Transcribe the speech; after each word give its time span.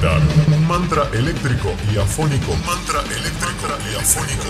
meditar. 0.00 0.20
Un 0.54 0.66
mantra 0.66 1.08
eléctrico 1.12 1.74
y 1.92 1.98
afónico. 1.98 2.52
Un 2.52 2.66
mantra 2.66 3.00
eléctrico 3.00 3.66
y 3.90 3.96
afónico 3.96 4.44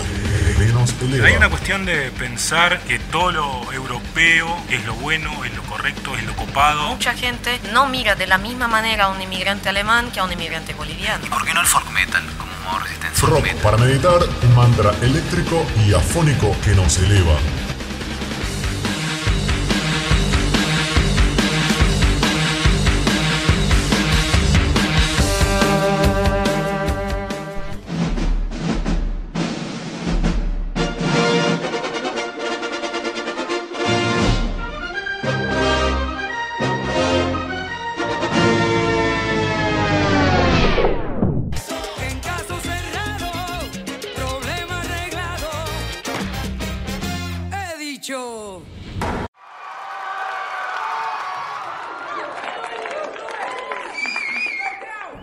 que 0.57 0.65
nos 0.67 0.93
eleva. 1.01 1.27
Hay 1.27 1.35
una 1.35 1.49
cuestión 1.49 1.85
de 1.85 2.11
pensar 2.11 2.79
que 2.81 2.99
todo 2.99 3.31
lo 3.31 3.73
europeo 3.73 4.57
es 4.69 4.85
lo 4.85 4.93
bueno, 4.95 5.43
es 5.45 5.55
lo 5.55 5.63
correcto, 5.63 6.15
es 6.15 6.25
lo 6.25 6.35
copado. 6.35 6.89
Mucha 6.89 7.13
gente 7.13 7.59
no 7.73 7.87
mira 7.87 8.15
de 8.15 8.27
la 8.27 8.37
misma 8.37 8.67
manera 8.67 9.05
a 9.05 9.09
un 9.09 9.21
inmigrante 9.21 9.69
alemán 9.69 10.11
que 10.11 10.19
a 10.19 10.23
un 10.23 10.31
inmigrante 10.31 10.73
boliviano. 10.73 11.25
¿Por 11.29 11.45
qué 11.45 11.53
no 11.53 11.61
el 11.61 11.67
folk 11.67 11.89
metal 11.91 12.23
como 12.37 12.51
modo 12.63 12.79
resistencia? 12.79 13.27
Rock 13.27 13.53
para 13.61 13.77
meditar, 13.77 14.19
un 14.43 14.55
mantra 14.55 14.93
eléctrico 15.01 15.65
y 15.85 15.93
afónico 15.93 16.55
que 16.63 16.71
nos 16.75 16.97
eleva. 16.97 17.35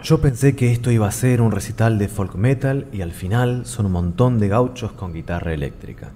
Yo 0.09 0.23
pensé 0.23 0.56
que 0.56 0.73
esto 0.73 0.91
iba 0.91 1.06
a 1.06 1.11
ser 1.12 1.42
un 1.42 1.53
recital 1.53 1.98
de 1.98 2.09
folk 2.09 2.34
metal 2.34 2.87
y 2.95 3.03
al 3.03 3.12
final 3.12 3.67
son 3.67 3.84
un 3.84 3.92
montón 3.92 4.39
de 4.39 4.48
gauchos 4.48 4.92
con 4.92 5.12
guitarra 5.12 5.53
eléctrica. 5.53 6.12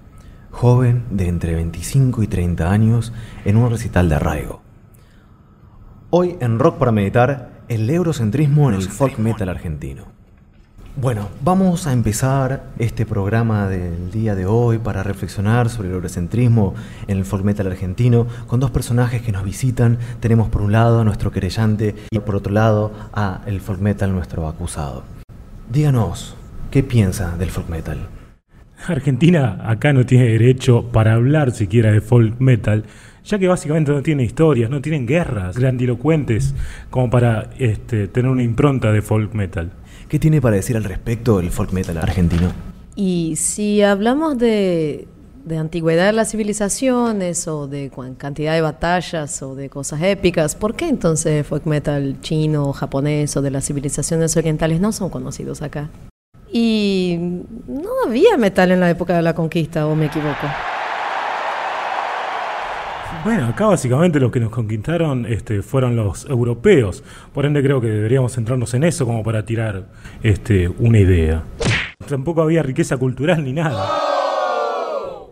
Joven 0.51 1.05
de 1.11 1.29
entre 1.29 1.55
25 1.55 2.23
y 2.23 2.27
30 2.27 2.71
años 2.71 3.13
en 3.45 3.59
un 3.59 3.69
recital 3.69 4.09
de 4.09 4.15
arraigo. 4.15 4.63
Hoy 6.09 6.39
en 6.41 6.59
Rock 6.59 6.79
para 6.79 6.91
Meditar, 6.91 7.65
el 7.69 7.91
eurocentrismo 7.91 8.71
en 8.71 8.77
el 8.77 8.83
folk 8.89 9.19
metal 9.19 9.51
argentino. 9.51 10.07
Bueno, 10.95 11.31
vamos 11.43 11.87
a 11.87 11.95
empezar 11.95 12.65
este 12.79 13.07
programa 13.07 13.67
del 13.67 14.11
día 14.11 14.35
de 14.35 14.45
hoy 14.45 14.77
para 14.77 15.03
reflexionar 15.03 15.71
sobre 15.71 15.89
el 15.89 15.95
eurocentrismo 15.95 16.75
en 17.09 17.17
el 17.17 17.25
folk 17.25 17.45
metal 17.45 17.67
argentino 17.67 18.27
con 18.47 18.61
dos 18.61 18.71
personajes 18.71 19.23
que 19.23 19.33
nos 19.33 19.43
visitan. 19.43 19.97
Tenemos 20.21 20.51
por 20.51 20.61
un 20.61 20.73
lado 20.73 21.01
a 21.01 21.05
nuestro 21.05 21.31
querellante 21.31 21.95
y 22.11 22.19
por 22.19 22.37
otro 22.37 22.53
lado 22.53 22.93
a 23.15 23.41
el 23.47 23.63
folk 23.63 23.81
metal 23.81 24.13
nuestro 24.13 24.47
acusado. 24.47 25.03
Díganos, 25.71 26.37
¿qué 26.71 26.83
piensa 26.83 27.39
del 27.39 27.49
folk 27.49 27.71
metal? 27.71 28.09
Argentina 28.87 29.61
acá 29.65 29.95
no 29.95 30.05
tiene 30.05 30.27
derecho 30.27 30.91
para 30.93 31.15
hablar 31.15 31.53
siquiera 31.53 31.91
de 31.91 32.03
folk 32.03 32.39
metal, 32.39 32.85
ya 33.25 33.39
que 33.39 33.49
básicamente 33.49 33.93
no 33.93 34.03
tiene 34.03 34.25
historias, 34.25 34.69
no 34.69 34.83
tienen 34.83 35.07
guerras 35.07 35.57
grandilocuentes 35.57 36.55
como 36.91 37.09
para 37.09 37.49
este, 37.59 38.09
tener 38.09 38.31
una 38.31 38.43
impronta 38.43 38.93
de 38.93 39.01
folk 39.01 39.33
metal. 39.33 39.73
¿Qué 40.13 40.19
tiene 40.19 40.43
para 40.43 40.57
decir 40.57 40.77
al 40.77 40.85
respecto 40.85 41.41
el 41.41 41.51
folk 41.51 41.73
metal 41.73 41.97
argentino? 41.97 42.53
Y 42.95 43.37
si 43.37 43.81
hablamos 43.81 44.37
de, 44.37 45.09
de 45.47 45.57
antigüedad 45.57 46.05
de 46.05 46.13
las 46.13 46.33
civilizaciones 46.33 47.49
o 47.49 47.67
de 47.67 47.91
cantidad 48.19 48.53
de 48.53 48.61
batallas 48.61 49.43
o 49.43 49.55
de 49.55 49.71
cosas 49.71 50.03
épicas, 50.03 50.55
¿por 50.55 50.75
qué 50.75 50.91
entonces 50.91 51.47
folk 51.47 51.65
metal 51.65 52.19
chino 52.21 52.69
o 52.69 52.75
japonés 52.75 53.35
o 53.39 53.41
de 53.41 53.53
las 53.53 53.65
civilizaciones 53.65 54.37
orientales 54.37 54.83
no 54.83 54.93
son 54.93 55.09
conocidos 55.09 55.63
acá? 55.63 55.89
Y 56.53 57.17
no 57.67 57.89
había 58.07 58.37
metal 58.37 58.71
en 58.71 58.81
la 58.81 58.91
época 58.91 59.17
de 59.17 59.23
la 59.23 59.35
conquista, 59.35 59.87
o 59.87 59.97
me 59.97 60.05
equivoco. 60.05 60.47
Bueno, 63.25 63.47
acá 63.47 63.67
básicamente 63.67 64.19
los 64.19 64.33
que 64.33 64.41
nos 64.41 64.51
conquistaron 64.51 65.27
este, 65.27 65.63
fueron 65.63 65.95
los 65.95 66.25
europeos, 66.29 67.05
por 67.33 67.47
ende 67.47 67.63
creo 67.63 67.81
que 67.81 67.87
deberíamos 67.87 68.33
centrarnos 68.33 68.75
en 68.75 68.83
eso 68.83 69.07
como 69.07 69.23
para 69.23 69.45
tirar 69.45 69.85
este, 70.25 70.69
una 70.69 70.99
idea. 70.99 71.45
Tampoco 72.09 72.43
había 72.43 72.65
riqueza 72.65 72.97
cultural 72.97 73.45
ni 73.45 73.53
nada. 73.53 73.89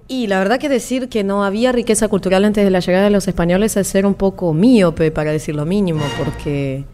Y 0.07 0.29
la 0.29 0.39
verdad 0.39 0.59
que 0.61 0.69
decir 0.69 1.09
que 1.09 1.25
no 1.25 1.43
había 1.45 1.73
riqueza 1.73 2.07
cultural 2.07 2.45
antes 2.45 2.65
de 2.65 2.71
la 2.71 2.79
llegada 2.79 3.05
de 3.05 3.11
los 3.11 3.27
españoles 3.27 3.77
es 3.77 3.89
ser 3.89 4.07
un 4.07 4.15
poco 4.15 4.53
míope, 4.55 5.11
para 5.11 5.33
decir 5.33 5.57
lo 5.57 5.67
mínimo, 5.67 6.03
porque 6.25 6.85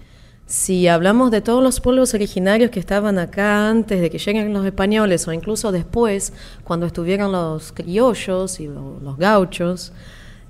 si 0.46 0.88
hablamos 0.88 1.30
de 1.30 1.42
todos 1.42 1.62
los 1.62 1.80
pueblos 1.80 2.14
originarios 2.14 2.70
que 2.70 2.80
estaban 2.80 3.18
acá 3.18 3.68
antes 3.68 4.00
de 4.00 4.08
que 4.08 4.18
lleguen 4.18 4.52
los 4.54 4.64
españoles 4.64 5.28
o 5.28 5.32
incluso 5.32 5.72
después, 5.72 6.32
cuando 6.64 6.86
estuvieron 6.86 7.32
los 7.32 7.72
criollos 7.72 8.60
y 8.60 8.66
lo- 8.68 8.98
los 9.02 9.18
gauchos, 9.18 9.92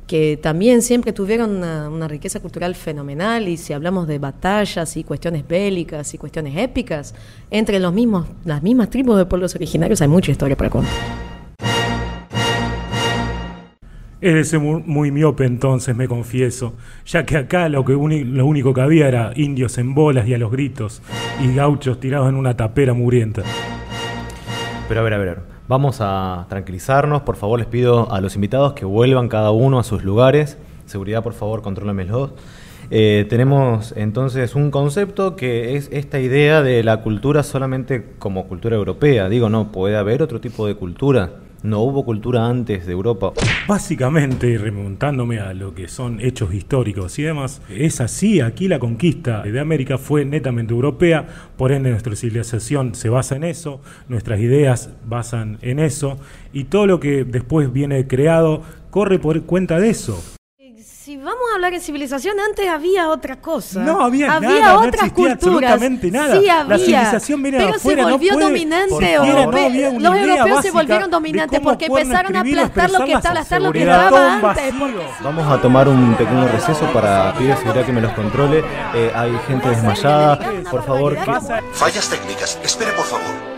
que 0.06 0.38
también 0.40 0.82
siempre 0.82 1.12
tuvieron 1.12 1.56
una, 1.56 1.88
una 1.88 2.06
riqueza 2.06 2.38
cultural 2.40 2.74
fenomenal 2.74 3.48
y 3.48 3.56
si 3.56 3.72
hablamos 3.72 4.06
de 4.06 4.18
batallas 4.18 4.96
y 4.96 5.02
cuestiones 5.04 5.46
bélicas 5.46 6.14
y 6.14 6.18
cuestiones 6.18 6.56
épicas, 6.56 7.14
entre 7.50 7.80
los 7.80 7.92
mismos, 7.92 8.26
las 8.44 8.62
mismas 8.62 8.88
tribus 8.90 9.18
de 9.18 9.26
pueblos 9.26 9.54
originarios 9.56 10.00
hay 10.00 10.08
mucha 10.08 10.30
historia 10.30 10.56
para 10.56 10.70
contar. 10.70 10.92
Es 14.20 14.32
de 14.34 14.44
ser 14.44 14.60
mu- 14.60 14.80
muy 14.80 15.10
miope 15.10 15.44
entonces, 15.44 15.94
me 15.94 16.08
confieso, 16.08 16.74
ya 17.04 17.26
que 17.26 17.36
acá 17.36 17.68
lo, 17.68 17.84
que 17.84 17.94
uni- 17.94 18.24
lo 18.24 18.46
único 18.46 18.72
que 18.72 18.80
había 18.80 19.08
era 19.08 19.32
indios 19.36 19.76
en 19.78 19.94
bolas 19.94 20.26
y 20.26 20.34
a 20.34 20.38
los 20.38 20.50
gritos, 20.50 21.02
y 21.42 21.54
gauchos 21.54 22.00
tirados 22.00 22.28
en 22.28 22.34
una 22.36 22.56
tapera 22.56 22.94
mugrienta. 22.94 23.42
Pero 24.88 25.00
a 25.00 25.02
ver, 25.04 25.14
a 25.14 25.18
ver, 25.18 25.38
vamos 25.68 25.98
a 26.00 26.46
tranquilizarnos. 26.48 27.22
Por 27.22 27.36
favor, 27.36 27.58
les 27.58 27.68
pido 27.68 28.12
a 28.12 28.20
los 28.20 28.34
invitados 28.34 28.72
que 28.72 28.84
vuelvan 28.84 29.28
cada 29.28 29.50
uno 29.50 29.78
a 29.78 29.84
sus 29.84 30.04
lugares. 30.04 30.58
Seguridad, 30.86 31.22
por 31.22 31.32
favor, 31.32 31.62
contrólenmelos. 31.62 32.30
Eh, 32.90 33.26
tenemos 33.28 33.92
entonces 33.96 34.54
un 34.54 34.70
concepto 34.70 35.34
que 35.34 35.74
es 35.74 35.88
esta 35.92 36.20
idea 36.20 36.62
de 36.62 36.84
la 36.84 37.02
cultura 37.02 37.42
solamente 37.42 38.14
como 38.18 38.46
cultura 38.46 38.76
europea. 38.76 39.28
Digo, 39.28 39.48
no, 39.48 39.72
puede 39.72 39.96
haber 39.96 40.22
otro 40.22 40.40
tipo 40.40 40.66
de 40.66 40.76
cultura. 40.76 41.30
No 41.62 41.80
hubo 41.80 42.04
cultura 42.04 42.46
antes 42.46 42.86
de 42.86 42.92
Europa. 42.92 43.32
Básicamente, 43.66 44.58
remontándome 44.58 45.40
a 45.40 45.52
lo 45.54 45.74
que 45.74 45.88
son 45.88 46.20
hechos 46.20 46.54
históricos 46.54 47.18
y 47.18 47.22
demás, 47.22 47.62
es 47.68 48.00
así, 48.00 48.40
aquí 48.40 48.68
la 48.68 48.78
conquista 48.78 49.42
de 49.42 49.58
América 49.58 49.98
fue 49.98 50.24
netamente 50.24 50.72
europea, 50.72 51.26
por 51.56 51.72
ende 51.72 51.90
nuestra 51.90 52.14
civilización 52.14 52.94
se 52.94 53.08
basa 53.08 53.36
en 53.36 53.44
eso, 53.44 53.80
nuestras 54.08 54.40
ideas 54.40 54.90
basan 55.06 55.58
en 55.62 55.78
eso, 55.78 56.18
y 56.52 56.64
todo 56.64 56.86
lo 56.86 57.00
que 57.00 57.24
después 57.24 57.72
viene 57.72 58.06
creado 58.06 58.62
corre 58.90 59.18
por 59.18 59.42
cuenta 59.42 59.80
de 59.80 59.90
eso. 59.90 60.35
Si 61.06 61.16
vamos 61.16 61.38
a 61.52 61.54
hablar 61.54 61.72
de 61.72 61.78
civilización, 61.78 62.34
antes 62.40 62.68
había 62.68 63.10
otra 63.10 63.36
cosa. 63.36 63.78
No 63.78 64.00
había 64.02 64.34
había 64.34 64.48
nada, 64.58 64.72
no 64.72 64.78
otras 64.80 65.06
existía 65.06 65.36
culturas. 65.36 65.72
absolutamente 65.74 66.10
nada. 66.10 66.40
Sí 66.40 66.46
La 66.46 66.60
había. 66.62 66.78
civilización 66.78 67.42
viene 67.44 67.58
de 67.58 67.64
pero 67.64 67.76
afuera, 67.76 68.02
se 68.02 68.10
no 68.10 68.16
volvió 68.16 68.36
dominante 68.36 69.16
no 69.16 69.24
europeo. 69.24 69.66
había 69.66 69.90
una 69.90 70.08
Los 70.10 70.18
idea 70.18 70.34
europeos 70.34 70.62
se 70.64 70.70
volvieron 70.72 71.10
dominantes 71.12 71.60
porque 71.60 71.86
empezaron 71.86 72.34
a 72.34 72.40
aplastar 72.40 72.90
lo 72.90 73.04
que 73.04 73.12
está, 73.12 73.34
la 73.34 73.40
aplastar 73.42 73.62
lo 73.62 73.70
que 73.72 73.82
estaba 73.82 74.34
antes. 74.34 74.74
Vamos 75.22 75.46
a 75.46 75.62
tomar 75.62 75.88
un 75.88 76.16
pequeño 76.16 76.48
receso 76.48 76.92
para 76.92 77.32
pedir 77.34 77.54
seguridad 77.56 77.86
que 77.86 77.92
me 77.92 78.00
los 78.00 78.12
controle. 78.12 78.64
Eh, 78.92 79.12
hay 79.14 79.30
gente 79.46 79.68
desmayada. 79.68 80.40
Por 80.68 80.84
favor, 80.84 81.14
que... 81.14 81.32
Fallas 81.72 82.10
técnicas. 82.10 82.58
Espere, 82.64 82.90
por 82.90 83.04
favor. 83.04 83.55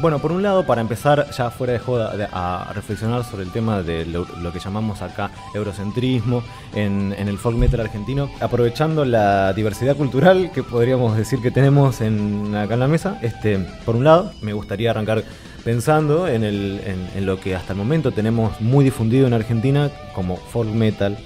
Bueno, 0.00 0.18
por 0.18 0.32
un 0.32 0.42
lado, 0.42 0.64
para 0.64 0.80
empezar 0.80 1.30
ya 1.30 1.50
fuera 1.50 1.74
de 1.74 1.78
joda 1.78 2.14
a 2.32 2.72
reflexionar 2.72 3.22
sobre 3.22 3.42
el 3.42 3.52
tema 3.52 3.82
de 3.82 4.06
lo, 4.06 4.24
que 4.50 4.58
llamamos 4.58 5.02
acá 5.02 5.30
eurocentrismo 5.54 6.42
en, 6.74 7.12
el 7.12 7.36
folk 7.36 7.58
metal 7.58 7.80
argentino, 7.80 8.30
aprovechando 8.40 9.04
la 9.04 9.52
diversidad 9.52 9.96
cultural 9.96 10.52
que 10.54 10.62
podríamos 10.62 11.18
decir 11.18 11.40
que 11.42 11.50
tenemos 11.50 12.00
en, 12.00 12.54
acá 12.54 12.74
en 12.74 12.80
la 12.80 12.88
mesa, 12.88 13.18
este, 13.20 13.58
por 13.84 13.94
un 13.94 14.04
lado, 14.04 14.32
me 14.40 14.54
gustaría 14.54 14.90
arrancar 14.90 15.22
pensando 15.64 16.26
en, 16.26 16.44
el, 16.44 16.80
en, 17.14 17.26
lo 17.26 17.38
que 17.38 17.54
hasta 17.54 17.74
el 17.74 17.78
momento 17.78 18.10
tenemos 18.10 18.58
muy 18.62 18.86
difundido 18.86 19.26
en 19.26 19.34
Argentina 19.34 19.90
como 20.14 20.38
folk 20.38 20.70
metal 20.70 21.18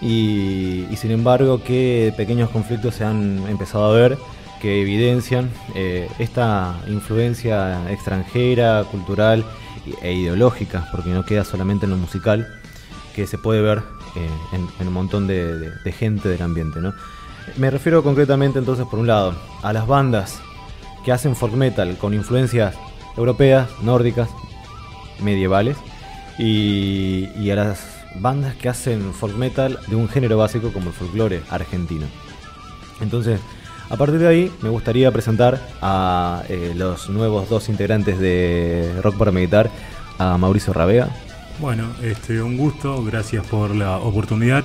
y, 0.00 0.86
y 0.90 0.96
sin 0.96 1.12
embargo 1.12 1.62
que 1.62 2.12
pequeños 2.16 2.50
conflictos 2.50 2.96
se 2.96 3.04
han 3.04 3.44
empezado 3.48 3.84
a 3.84 3.92
ver 3.92 4.18
que 4.60 4.82
evidencian 4.82 5.50
eh, 5.74 6.08
esta 6.18 6.78
influencia 6.86 7.90
extranjera, 7.90 8.84
cultural 8.90 9.44
e 10.02 10.12
ideológica, 10.12 10.88
porque 10.92 11.10
no 11.10 11.24
queda 11.24 11.44
solamente 11.44 11.86
en 11.86 11.90
lo 11.92 11.96
musical, 11.96 12.46
que 13.14 13.26
se 13.26 13.38
puede 13.38 13.60
ver 13.62 13.78
eh, 14.16 14.28
en, 14.52 14.68
en 14.78 14.88
un 14.88 14.94
montón 14.94 15.26
de, 15.26 15.58
de- 15.58 15.92
gente 15.92 16.28
del 16.28 16.42
ambiente. 16.42 16.80
¿no? 16.80 16.92
Me 17.56 17.70
refiero 17.70 18.02
concretamente 18.02 18.58
entonces, 18.58 18.86
por 18.86 18.98
un 18.98 19.06
lado, 19.06 19.34
a 19.62 19.72
las 19.72 19.86
bandas 19.86 20.40
que 21.04 21.12
hacen 21.12 21.34
folk 21.34 21.54
metal 21.54 21.96
con 21.96 22.12
influencias 22.14 22.74
europeas, 23.16 23.68
nórdicas, 23.82 24.28
medievales, 25.22 25.76
y, 26.38 27.28
y 27.38 27.50
a 27.50 27.54
las 27.56 27.86
bandas 28.16 28.54
que 28.56 28.68
hacen 28.68 29.12
folk 29.12 29.36
metal 29.36 29.78
de 29.88 29.96
un 29.96 30.08
género 30.08 30.36
básico 30.38 30.72
como 30.72 30.88
el 30.88 30.92
folclore 30.94 31.42
argentino. 31.50 32.06
Entonces, 33.00 33.40
a 33.90 33.96
partir 33.96 34.20
de 34.20 34.28
ahí, 34.28 34.52
me 34.62 34.68
gustaría 34.68 35.10
presentar 35.10 35.60
a 35.82 36.44
eh, 36.48 36.72
los 36.76 37.10
nuevos 37.10 37.48
dos 37.48 37.68
integrantes 37.68 38.18
de 38.20 38.88
Rock 39.02 39.16
para 39.16 39.32
Meditar, 39.32 39.68
a 40.18 40.38
Mauricio 40.38 40.72
Rabea. 40.72 41.08
Bueno, 41.58 41.88
este, 42.02 42.40
un 42.40 42.56
gusto, 42.56 43.02
gracias 43.02 43.44
por 43.46 43.74
la 43.74 43.98
oportunidad. 43.98 44.64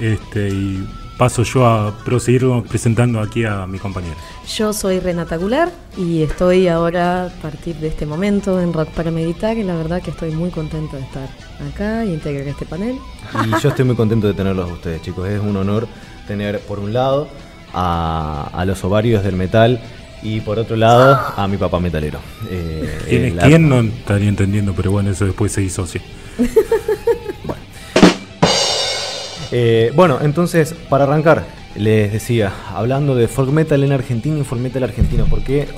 Este, 0.00 0.48
y 0.48 0.88
paso 1.16 1.44
yo 1.44 1.66
a 1.66 1.96
proseguir 2.04 2.44
presentando 2.68 3.20
aquí 3.20 3.44
a 3.44 3.64
mi 3.66 3.78
compañero. 3.78 4.16
Yo 4.48 4.72
soy 4.72 4.98
Renata 4.98 5.36
Gular 5.36 5.70
y 5.96 6.22
estoy 6.22 6.66
ahora 6.66 7.26
a 7.26 7.28
partir 7.28 7.76
de 7.76 7.88
este 7.88 8.06
momento 8.06 8.60
en 8.60 8.72
Rock 8.72 8.88
para 8.88 9.12
Meditar 9.12 9.56
y 9.56 9.62
la 9.62 9.76
verdad 9.76 10.02
que 10.02 10.10
estoy 10.10 10.32
muy 10.32 10.50
contenta 10.50 10.96
de 10.96 11.04
estar 11.04 11.28
acá 11.72 12.04
y 12.04 12.12
integrar 12.12 12.48
este 12.48 12.66
panel. 12.66 12.98
Y 13.46 13.62
yo 13.62 13.68
estoy 13.68 13.84
muy 13.84 13.94
contento 13.94 14.26
de 14.26 14.34
tenerlos 14.34 14.68
a 14.68 14.72
ustedes, 14.72 15.00
chicos. 15.02 15.28
Es 15.28 15.40
un 15.40 15.56
honor 15.56 15.86
tener, 16.26 16.60
por 16.60 16.80
un 16.80 16.92
lado, 16.92 17.28
a, 17.74 18.50
a 18.52 18.64
los 18.64 18.82
ovarios 18.84 19.22
del 19.24 19.36
metal 19.36 19.80
y 20.22 20.40
por 20.40 20.58
otro 20.58 20.76
lado, 20.76 21.18
a 21.36 21.46
mi 21.48 21.56
papá 21.58 21.80
metalero. 21.80 22.18
Eh, 22.50 22.98
¿Quién 23.08 23.24
es 23.26 23.34
la- 23.34 23.42
quién? 23.42 23.68
No 23.68 23.80
estaría 23.80 24.28
entendiendo, 24.28 24.72
pero 24.74 24.90
bueno, 24.90 25.10
eso 25.10 25.26
después 25.26 25.52
se 25.52 25.60
disocia. 25.60 26.00
Eh, 29.56 29.92
bueno, 29.94 30.18
entonces, 30.22 30.74
para 30.88 31.04
arrancar, 31.04 31.44
les 31.76 32.12
decía, 32.12 32.52
hablando 32.74 33.14
de 33.14 33.28
folk 33.28 33.50
metal 33.50 33.84
en 33.84 33.92
Argentina 33.92 34.36
y 34.38 34.42
folk 34.42 34.60
metal 34.60 34.82
argentino, 34.82 35.26
¿por 35.26 35.44
qué, 35.44 35.68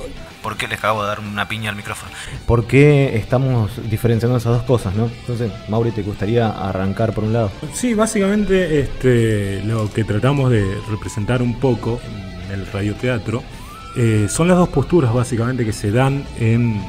¿Por 0.47 0.55
qué 0.55 0.69
les 0.69 0.79
acabo 0.79 1.01
de 1.01 1.09
dar 1.09 1.19
una 1.19 1.49
piña 1.49 1.71
al 1.71 1.75
micrófono? 1.75 2.09
por 2.45 2.67
qué 2.67 3.17
estamos 3.17 3.69
diferenciando 3.89 4.37
esas 4.37 4.53
dos 4.53 4.63
cosas, 4.63 4.95
no? 4.95 5.07
Entonces, 5.07 5.51
Mauri, 5.67 5.91
¿te 5.91 6.03
gustaría 6.03 6.47
arrancar 6.47 7.13
por 7.13 7.25
un 7.25 7.33
lado? 7.33 7.51
Sí, 7.73 7.93
básicamente 7.93 8.79
este, 8.79 9.61
lo 9.65 9.91
que 9.91 10.05
tratamos 10.05 10.49
de 10.49 10.63
representar 10.89 11.41
un 11.41 11.59
poco 11.59 11.99
en 12.45 12.51
el 12.59 12.65
radioteatro 12.65 13.43
eh, 13.97 14.27
son 14.29 14.47
las 14.47 14.55
dos 14.55 14.69
posturas 14.69 15.13
básicamente 15.13 15.65
que 15.65 15.73
se 15.73 15.91
dan 15.91 16.23
en 16.39 16.81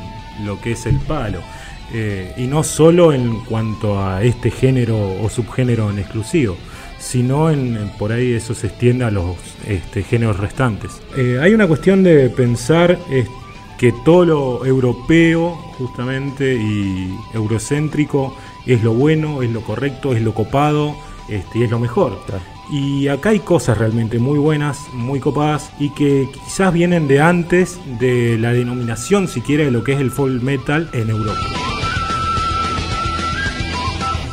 lo 0.44 0.60
que 0.60 0.70
es 0.70 0.86
el 0.86 1.00
palo. 1.00 1.40
Eh, 1.92 2.34
y 2.36 2.46
no 2.46 2.62
solo 2.62 3.12
en 3.12 3.40
cuanto 3.40 4.00
a 4.00 4.22
este 4.22 4.52
género 4.52 5.20
o 5.20 5.28
subgénero 5.28 5.90
en 5.90 5.98
exclusivo, 5.98 6.56
sino 7.00 7.50
en, 7.50 7.76
en 7.76 7.88
por 7.98 8.12
ahí 8.12 8.34
eso 8.34 8.54
se 8.54 8.68
extiende 8.68 9.04
a 9.04 9.10
los 9.10 9.36
este, 9.66 10.04
géneros 10.04 10.38
restantes. 10.38 11.02
Eh, 11.16 11.40
hay 11.42 11.54
una 11.54 11.66
cuestión 11.66 12.04
de 12.04 12.30
pensar 12.30 12.96
es 13.10 13.26
que 13.78 13.92
todo 13.92 14.24
lo 14.24 14.66
europeo 14.66 15.56
justamente 15.78 16.54
y 16.54 17.16
eurocéntrico 17.32 18.34
es 18.66 18.82
lo 18.82 18.92
bueno, 18.92 19.42
es 19.42 19.50
lo 19.50 19.62
correcto, 19.62 20.14
es 20.14 20.20
lo 20.20 20.34
copado 20.34 20.96
este, 21.28 21.60
y 21.60 21.62
es 21.62 21.70
lo 21.70 21.78
mejor. 21.78 22.18
Y 22.70 23.08
acá 23.08 23.30
hay 23.30 23.38
cosas 23.38 23.78
realmente 23.78 24.18
muy 24.18 24.38
buenas, 24.38 24.78
muy 24.92 25.20
copadas 25.20 25.72
y 25.78 25.90
que 25.90 26.28
quizás 26.32 26.72
vienen 26.72 27.08
de 27.08 27.20
antes 27.20 27.80
de 27.98 28.36
la 28.36 28.52
denominación 28.52 29.28
siquiera 29.28 29.64
de 29.64 29.70
lo 29.70 29.84
que 29.84 29.92
es 29.92 30.00
el 30.00 30.10
folk 30.10 30.42
metal 30.42 30.90
en 30.92 31.08
Europa. 31.08 31.67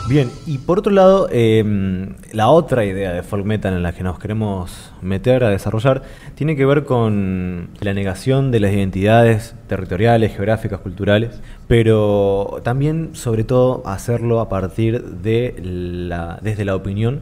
Bien, 0.08 0.30
y 0.46 0.60
por 0.60 0.78
otro 0.78 0.92
lado, 0.92 1.28
eh, 1.32 2.14
la 2.32 2.50
otra 2.50 2.86
idea 2.86 3.12
de 3.12 3.24
folk 3.24 3.44
metal 3.44 3.74
en 3.74 3.82
la 3.82 3.92
que 3.92 4.04
nos 4.04 4.20
queremos 4.20 4.92
meter 5.02 5.44
a 5.44 5.50
desarrollar 5.50 6.04
tiene 6.36 6.56
que 6.56 6.64
ver 6.64 6.84
con 6.86 7.70
la 7.80 7.92
negación 7.96 8.52
de 8.52 8.60
las 8.60 8.72
identidades 8.72 9.56
territoriales, 9.68 10.36
geográficas, 10.36 10.80
culturales, 10.82 11.42
pero 11.68 12.62
también, 12.64 13.16
sobre 13.16 13.46
todo, 13.46 13.82
hacerlo 13.88 14.42
a 14.42 14.48
partir 14.48 15.04
de 15.04 15.56
la, 15.60 16.38
desde 16.40 16.66
la 16.66 16.76
opinión 16.76 17.22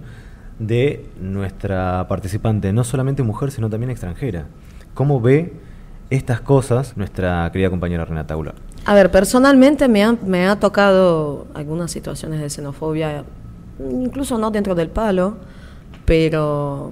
de 0.59 1.06
nuestra 1.21 2.06
participante, 2.09 2.74
no 2.74 2.83
solamente 2.83 3.24
mujer, 3.24 3.51
sino 3.51 3.69
también 3.69 3.91
extranjera. 3.91 4.47
¿Cómo 4.94 5.21
ve 5.21 5.53
estas 6.09 6.41
cosas 6.41 6.97
nuestra 6.97 7.50
querida 7.53 7.69
compañera 7.69 8.03
Renata 8.03 8.36
Goulart? 8.36 8.72
A 8.85 8.94
ver, 8.94 9.12
personalmente 9.12 9.88
me 9.88 10.03
ha, 10.03 10.12
me 10.12 10.45
ha 10.45 10.59
tocado 10.59 11.47
algunas 11.53 11.89
situaciones 11.89 12.41
de 12.41 12.50
xenofobia, 12.50 13.24
incluso 13.80 14.38
no 14.38 14.51
dentro 14.51 14.75
del 14.75 14.89
palo, 14.89 15.38
pero, 16.03 16.91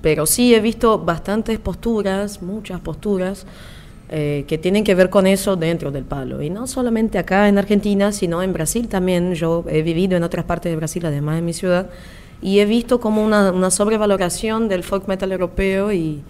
pero 0.00 0.26
sí 0.26 0.52
he 0.52 0.60
visto 0.60 0.98
bastantes 0.98 1.60
posturas, 1.60 2.42
muchas 2.42 2.80
posturas, 2.80 3.46
eh, 4.08 4.44
que 4.48 4.58
tienen 4.58 4.82
que 4.82 4.96
ver 4.96 5.10
con 5.10 5.28
eso 5.28 5.54
dentro 5.54 5.92
del 5.92 6.04
palo. 6.04 6.42
Y 6.42 6.50
no 6.50 6.66
solamente 6.66 7.18
acá 7.18 7.48
en 7.48 7.56
Argentina, 7.56 8.10
sino 8.10 8.42
en 8.42 8.52
Brasil 8.52 8.88
también. 8.88 9.34
Yo 9.34 9.64
he 9.68 9.82
vivido 9.82 10.16
en 10.16 10.24
otras 10.24 10.44
partes 10.44 10.72
de 10.72 10.76
Brasil, 10.76 11.06
además 11.06 11.36
de 11.36 11.42
mi 11.42 11.52
ciudad, 11.52 11.88
y 12.42 12.58
he 12.58 12.66
visto 12.66 13.00
como 13.00 13.24
una, 13.24 13.52
una 13.52 13.70
sobrevaloración 13.70 14.68
del 14.68 14.82
folk 14.82 15.06
metal 15.06 15.30
europeo 15.30 15.92
y 15.92 16.24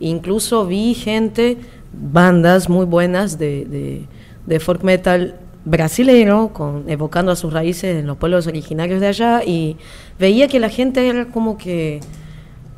incluso 0.00 0.66
vi 0.66 0.94
gente, 0.94 1.58
bandas 1.92 2.68
muy 2.68 2.86
buenas 2.86 3.38
de, 3.38 3.64
de, 3.66 4.06
de 4.46 4.60
folk 4.60 4.82
metal 4.82 5.36
brasilero, 5.64 6.50
con, 6.52 6.88
evocando 6.88 7.32
a 7.32 7.36
sus 7.36 7.52
raíces 7.52 8.00
en 8.00 8.06
los 8.06 8.16
pueblos 8.16 8.46
originarios 8.46 9.00
de 9.00 9.06
allá, 9.06 9.42
y 9.44 9.76
veía 10.18 10.48
que 10.48 10.58
la 10.58 10.68
gente 10.68 11.08
era 11.08 11.26
como 11.26 11.56
que, 11.56 12.00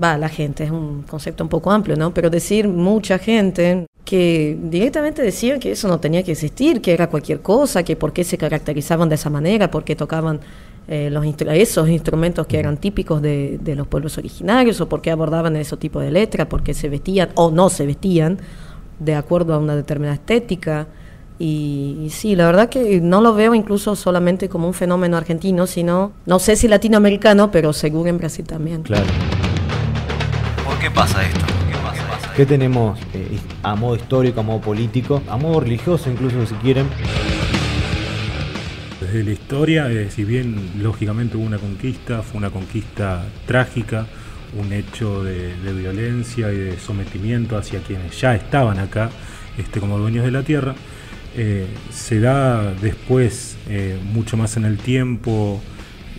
va, 0.03 0.19
la 0.19 0.29
gente 0.29 0.65
es 0.65 0.71
un 0.71 1.03
concepto 1.03 1.45
un 1.45 1.51
poco 1.51 1.71
amplio, 1.71 1.97
¿no? 1.97 2.13
Pero 2.13 2.31
decir 2.31 2.69
mucha 2.69 3.19
gente 3.19 3.87
que 4.05 4.59
directamente 4.63 5.23
decían 5.23 5.59
que 5.59 5.73
eso 5.73 5.89
no 5.89 5.99
tenía 5.99 6.23
que 6.23 6.33
existir, 6.33 6.83
que 6.83 6.93
era 6.93 7.09
cualquier 7.09 7.41
cosa, 7.41 7.83
que 7.83 7.97
por 7.97 8.13
qué 8.13 8.23
se 8.23 8.37
caracterizaban 8.37 9.09
de 9.09 9.15
esa 9.15 9.31
manera, 9.31 9.71
por 9.71 9.83
qué 9.85 9.97
tocaban 9.97 10.41
eh, 10.87 11.09
los 11.11 11.25
esos 11.25 11.89
instrumentos 11.89 12.47
que 12.47 12.59
eran 12.59 12.77
típicos 12.77 13.23
de, 13.23 13.59
de 13.63 13.75
los 13.75 13.87
pueblos 13.87 14.19
originarios, 14.19 14.79
o 14.83 14.89
por 14.91 15.01
qué 15.01 15.11
abordaban 15.11 15.57
ese 15.57 15.79
tipo 15.79 16.01
de 16.01 16.11
letras, 16.11 16.47
por 16.49 16.63
qué 16.63 16.75
se 16.75 16.91
vestían 16.91 17.31
o 17.35 17.51
no 17.51 17.71
se 17.71 17.87
vestían 17.87 18.39
de 18.99 19.15
acuerdo 19.15 19.55
a 19.55 19.59
una 19.59 19.75
determinada 19.75 20.17
estética. 20.17 20.87
Y, 21.39 21.99
y 22.05 22.11
sí, 22.11 22.37
la 22.37 22.47
verdad 22.47 22.69
que 22.69 23.01
no 23.01 23.21
lo 23.21 23.35
veo 23.35 23.55
incluso 23.55 23.97
solamente 23.97 24.49
como 24.49 24.69
un 24.69 24.75
fenómeno 24.75 25.17
argentino, 25.17 25.67
sino, 25.67 26.13
no 26.27 26.39
sé 26.39 26.57
si 26.57 26.69
latinoamericano, 26.69 27.51
pero 27.51 27.73
seguro 27.73 28.09
en 28.09 28.19
Brasil 28.19 28.45
también. 28.45 28.83
Claro. 28.83 29.07
¿Por 30.65 30.79
qué 30.79 30.91
pasa 30.91 31.27
esto? 31.27 31.41
¿Por 31.41 31.67
qué 31.67 31.77
pasa 31.83 32.15
esto? 32.17 32.29
¿Qué 32.37 32.47
tenemos 32.47 32.99
eh, 33.15 33.39
a 33.63 33.75
modo 33.75 33.97
histórico, 33.97 34.41
a 34.41 34.43
modo 34.45 34.61
político, 34.61 35.23
a 35.29 35.37
modo 35.37 35.61
religioso 35.61 36.11
incluso 36.11 36.47
si 36.47 36.55
quieren? 36.57 36.87
Desde 39.01 39.25
la 39.25 39.31
historia, 39.33 39.91
eh, 39.91 40.11
si 40.11 40.25
bien 40.25 40.71
lógicamente 40.81 41.37
hubo 41.37 41.45
una 41.45 41.59
conquista, 41.59 42.23
fue 42.23 42.39
una 42.39 42.51
conquista 42.51 43.25
trágica, 43.47 44.07
un 44.57 44.73
hecho 44.73 45.25
de, 45.25 45.57
de 45.57 45.73
violencia 45.73 46.53
y 46.53 46.57
de 46.57 46.79
sometimiento 46.79 47.57
hacia 47.59 47.81
quienes 47.81 48.19
ya 48.21 48.37
estaban 48.37 48.79
acá 48.79 49.11
este, 49.59 49.81
como 49.81 49.99
dueños 49.99 50.25
de 50.25 50.31
la 50.31 50.43
tierra, 50.43 50.75
eh, 51.37 51.67
se 51.91 52.21
da 52.21 52.73
después, 52.75 53.57
eh, 53.69 53.99
mucho 54.03 54.37
más 54.37 54.57
en 54.57 54.65
el 54.65 54.79
tiempo 54.79 55.63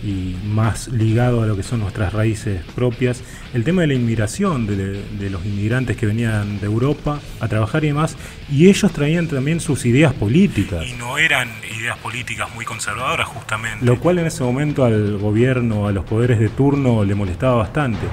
y 0.02 0.36
más 0.44 0.88
ligado 0.88 1.42
a 1.42 1.46
lo 1.46 1.56
que 1.56 1.62
son 1.62 1.80
nuestras 1.80 2.12
raíces 2.12 2.62
propias, 2.74 3.22
el 3.54 3.64
tema 3.64 3.80
de 3.80 3.88
la 3.88 3.94
inmigración, 3.94 4.66
de, 4.66 5.02
de 5.02 5.30
los 5.30 5.44
inmigrantes 5.46 5.96
que 5.96 6.06
venían 6.06 6.60
de 6.60 6.66
Europa 6.66 7.20
a 7.40 7.48
trabajar 7.48 7.82
y 7.84 7.88
demás, 7.88 8.16
y 8.50 8.68
ellos 8.68 8.92
traían 8.92 9.26
también 9.26 9.58
sus 9.58 9.86
ideas 9.86 10.12
políticas. 10.12 10.84
Y 10.86 10.92
no 10.94 11.16
eran 11.18 11.48
ideas 11.78 11.96
políticas 11.98 12.54
muy 12.54 12.64
conservadoras 12.64 13.26
justamente. 13.26 13.84
Lo 13.84 13.98
cual 13.98 14.18
en 14.18 14.26
ese 14.26 14.44
momento 14.44 14.84
al 14.84 15.16
gobierno, 15.16 15.86
a 15.86 15.92
los 15.92 16.04
poderes 16.04 16.38
de 16.38 16.50
turno, 16.50 17.04
le 17.04 17.14
molestaba 17.14 17.56
bastante. 17.56 18.06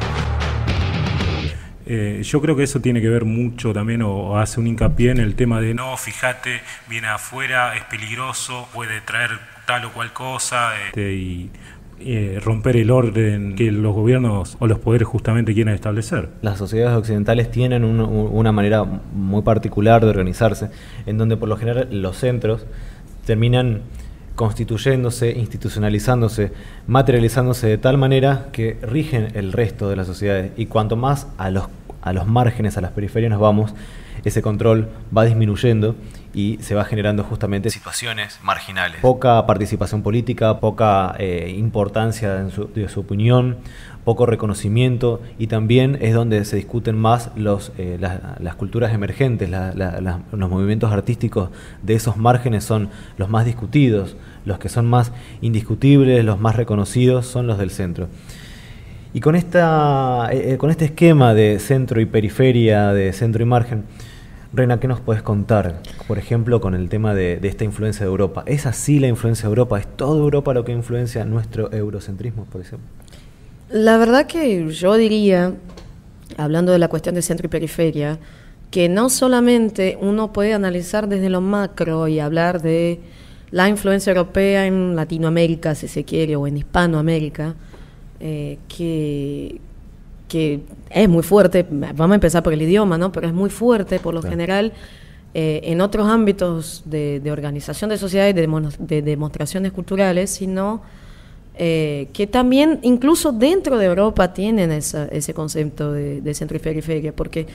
Eh, 1.86 2.22
yo 2.24 2.42
creo 2.42 2.56
que 2.56 2.64
eso 2.64 2.80
tiene 2.80 3.02
que 3.02 3.10
ver 3.10 3.26
mucho 3.26 3.74
también 3.74 4.02
o, 4.04 4.38
hace 4.40 4.60
un 4.60 4.68
hincapié 4.68 5.12
en 5.12 5.20
el 5.20 5.36
tema 5.36 5.60
de 5.60 5.74
no, 5.74 5.98
fíjate, 5.98 6.62
viene 6.90 7.08
afuera, 7.08 7.76
es 7.76 7.84
peligroso, 7.84 8.70
puede 8.74 9.02
traer 9.02 9.32
tal 9.68 9.86
o 9.86 9.92
cual 9.92 10.14
cosa 10.14 10.72
este, 10.88 11.14
y 11.14 11.50
eh, 12.00 12.40
romper 12.44 12.78
el 12.78 12.90
orden 12.92 13.56
que 13.56 13.72
los 13.72 13.94
gobiernos 13.94 14.56
o 14.60 14.68
los 14.68 14.80
poderes 14.80 15.08
justamente 15.08 15.54
quieren 15.54 15.74
establecer. 15.74 16.30
Las 16.42 16.58
sociedades 16.58 16.98
occidentales 16.98 17.50
tienen 17.52 17.84
un- 17.84 18.00
una 18.02 18.52
manera 18.52 18.84
muy 18.84 19.42
particular 19.42 20.04
de 20.04 20.10
organizarse, 20.10 20.70
en 21.06 21.18
donde 21.18 21.36
por 21.38 21.50
lo 21.50 21.58
general 21.58 21.88
los 22.02 22.18
centros 22.18 22.66
terminan 23.26 23.82
constituyéndose, 24.36 25.32
institucionalizándose, 25.32 26.52
materializándose 26.88 27.68
de 27.68 27.78
tal 27.78 27.98
manera 27.98 28.48
que 28.52 28.78
rigen 28.82 29.30
el 29.36 29.52
resto 29.54 29.90
de 29.90 29.96
las 29.96 30.08
sociedades. 30.08 30.52
Y 30.58 30.66
cuanto 30.68 30.96
más 30.96 31.28
a 31.38 31.50
los 31.50 31.66
a 32.02 32.12
los 32.12 32.28
márgenes, 32.28 32.78
a 32.78 32.82
las 32.82 32.92
periferias 32.92 33.30
nos 33.32 33.40
vamos, 33.40 33.74
ese 34.26 34.42
control 34.42 34.90
va 35.18 35.24
disminuyendo 35.24 35.96
y 36.34 36.58
se 36.60 36.76
va 36.76 36.84
generando 36.84 37.24
justamente 37.24 37.70
Situaciones 37.70 38.40
marginales. 38.44 39.00
poca 39.00 39.46
participación 39.46 40.04
política, 40.04 40.60
poca 40.60 41.16
eh, 41.18 41.54
importancia 41.58 42.42
en 42.42 42.52
su- 42.52 42.68
de 42.74 42.90
su 42.90 43.00
opinión, 43.00 43.56
poco 44.04 44.26
reconocimiento 44.26 45.22
y 45.40 45.48
también 45.48 45.98
es 46.02 46.14
donde 46.14 46.44
se 46.46 46.56
discuten 46.58 46.98
más 46.98 47.32
los, 47.36 47.72
eh, 47.78 47.98
la- 48.00 48.38
las 48.40 48.56
culturas 48.56 48.94
emergentes, 48.94 49.50
los 49.50 50.50
movimientos 50.50 50.92
artísticos 50.92 51.50
de 51.82 51.94
esos 51.96 52.18
márgenes 52.18 52.64
son 52.64 52.90
los 53.18 53.30
más 53.30 53.46
discutidos, 53.46 54.16
los 54.46 54.60
que 54.60 54.70
son 54.70 54.86
más 54.86 55.12
indiscutibles, 55.42 56.24
los 56.26 56.40
más 56.40 56.56
reconocidos 56.56 57.26
son 57.28 57.48
los 57.48 57.58
del 57.58 57.70
centro. 57.72 58.08
Y 59.14 59.20
con, 59.20 59.36
esta, 59.36 60.30
eh, 60.32 60.54
eh, 60.54 60.58
con 60.58 60.72
este 60.72 60.86
esquema 60.86 61.34
de 61.34 61.60
centro 61.60 62.02
y 62.02 62.06
periferia, 62.06 62.94
de 62.94 63.14
centro 63.14 63.44
y 63.44 63.46
margen, 63.46 63.84
Reina, 64.56 64.80
¿qué 64.80 64.88
nos 64.88 65.00
puedes 65.00 65.24
contar? 65.24 65.82
Por 66.08 66.20
ejemplo, 66.20 66.62
con 66.62 66.76
el 66.76 66.88
tema 66.88 67.16
de, 67.16 67.38
de 67.38 67.48
esta 67.48 67.64
influencia 67.64 68.06
de 68.06 68.12
Europa. 68.12 68.44
¿Es 68.46 68.66
así 68.68 69.00
la 69.00 69.08
influencia 69.08 69.44
de 69.44 69.50
Europa? 69.50 69.80
¿Es 69.80 69.88
toda 69.88 70.20
Europa 70.20 70.54
lo 70.54 70.64
que 70.64 70.72
influencia 70.72 71.26
nuestro 71.26 71.72
eurocentrismo, 71.74 72.46
por 72.46 72.62
ejemplo? 72.62 72.88
La 73.74 73.98
verdad 73.98 74.28
que 74.28 74.70
yo 74.72 74.96
diría, 74.98 75.56
hablando 76.38 76.72
de 76.72 76.78
la 76.78 76.90
cuestión 76.90 77.16
de 77.16 77.24
centro 77.24 77.48
y 77.48 77.50
periferia, 77.50 78.20
que 78.70 78.88
no 78.88 79.10
solamente 79.10 79.98
uno 80.00 80.32
puede 80.32 80.54
analizar 80.54 81.08
desde 81.08 81.28
lo 81.32 81.42
macro 81.42 82.08
y 82.08 82.20
hablar 82.20 82.62
de 82.62 83.00
la 83.50 83.68
influencia 83.70 84.12
europea 84.12 84.68
en 84.68 84.96
Latinoamérica, 84.96 85.74
si 85.74 85.88
se 85.88 86.04
quiere, 86.04 86.36
o 86.36 86.46
en 86.46 86.58
Hispanoamérica, 86.58 87.56
eh, 88.20 88.60
que, 88.68 89.60
que 90.28 90.60
es 90.92 91.10
muy 91.10 91.24
fuerte, 91.24 91.66
vamos 91.68 92.12
a 92.12 92.16
empezar 92.16 92.44
por 92.44 92.54
el 92.54 92.62
idioma, 92.62 93.00
¿no? 93.00 93.12
Pero 93.12 93.26
es 93.28 93.34
muy 93.34 93.50
fuerte, 93.50 94.00
por 94.00 94.14
lo 94.14 94.22
Claro. 94.22 94.34
general, 94.34 94.74
eh, 95.34 95.62
en 95.64 95.82
otros 95.82 96.08
ámbitos 96.08 96.84
de, 96.86 97.20
de 97.22 97.32
organización 97.32 97.90
de 97.90 97.98
sociedades, 97.98 98.36
de, 98.36 98.48
de 98.78 99.02
demostraciones 99.02 99.72
culturales, 99.72 100.30
sino 100.30 100.84
eh, 101.56 102.08
que 102.14 102.26
también 102.28 102.80
incluso 102.82 103.32
dentro 103.32 103.78
de 103.78 103.86
Europa 103.86 104.34
tienen 104.34 104.72
esa- 104.72 105.06
ese 105.06 105.34
concepto 105.34 105.92
de, 105.92 106.20
de 106.22 106.34
centro 106.34 106.58
y 106.58 106.60
periferia, 106.60 107.16
porque 107.16 107.46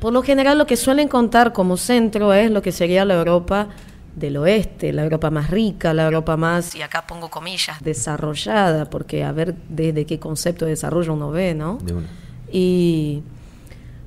por 0.00 0.12
lo 0.12 0.22
general 0.22 0.58
lo 0.58 0.66
que 0.66 0.76
suelen 0.76 1.08
contar 1.08 1.52
como 1.52 1.76
centro 1.76 2.32
es 2.34 2.50
lo 2.50 2.60
que 2.60 2.70
sería 2.72 3.04
la 3.06 3.14
Europa 3.14 3.68
del 4.14 4.36
oeste, 4.38 4.92
la 4.92 5.04
Europa 5.04 5.30
más 5.30 5.50
rica, 5.50 5.92
la 5.94 6.04
Europa 6.06 6.36
más, 6.36 6.74
y 6.74 6.82
acá 6.82 7.06
pongo 7.06 7.28
comillas, 7.30 7.82
desarrollada, 7.82 8.88
porque 8.90 9.24
a 9.24 9.32
ver 9.32 9.54
desde 9.68 10.04
qué 10.06 10.18
concepto 10.18 10.64
de 10.64 10.72
desarrollo 10.72 11.12
uno 11.14 11.30
ve, 11.30 11.54
¿no? 11.54 11.78
De 11.82 11.92
una. 11.94 12.06
Y 12.50 13.22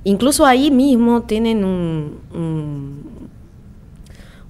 incluso 0.04 0.46
ahí 0.46 0.72
mismo 0.72 1.24
tienen 1.24 1.64
un, 1.64 2.20
un- 2.34 3.19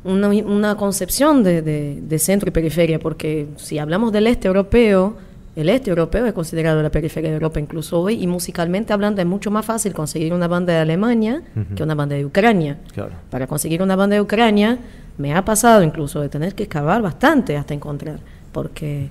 una, 0.03 0.29
una 0.29 0.75
concepción 0.75 1.43
de, 1.43 1.61
de- 1.61 1.99
de 2.01 2.19
centro 2.19 2.49
y 2.49 2.51
periferia, 2.51 2.99
porque 2.99 3.47
si 3.57 3.77
hablamos 3.79 4.11
del 4.11 4.27
este 4.27 4.47
europeo, 4.47 5.15
el 5.55 5.67
este 5.67 5.89
europeo 5.89 6.25
es 6.25 6.33
considerado 6.33 6.81
la 6.81 6.89
periferia 6.89 7.29
de 7.29 7.35
Europa 7.35 7.59
incluso 7.59 7.99
hoy, 7.99 8.21
y 8.23 8.27
musicalmente 8.27 8.93
hablando 8.93 9.19
es 9.21 9.27
mucho 9.27 9.51
más 9.51 9.65
fácil 9.65 9.93
conseguir 9.93 10.33
una 10.33 10.47
banda 10.47 10.71
de 10.73 10.79
Alemania 10.79 11.41
que 11.75 11.83
una 11.83 11.95
banda 11.95 12.15
de 12.15 12.25
Ucrania. 12.25 12.77
Claro. 12.93 13.11
Para 13.29 13.45
conseguir 13.47 13.81
una 13.81 13.95
banda 13.97 14.15
de 14.15 14.21
Ucrania 14.21 14.77
me 15.17 15.33
ha 15.33 15.43
pasado 15.43 15.83
incluso 15.83 16.21
de 16.21 16.29
tener 16.29 16.55
que 16.55 16.63
excavar 16.63 17.01
bastante 17.01 17.57
hasta 17.57 17.73
encontrar, 17.73 18.19
porque 18.53 19.09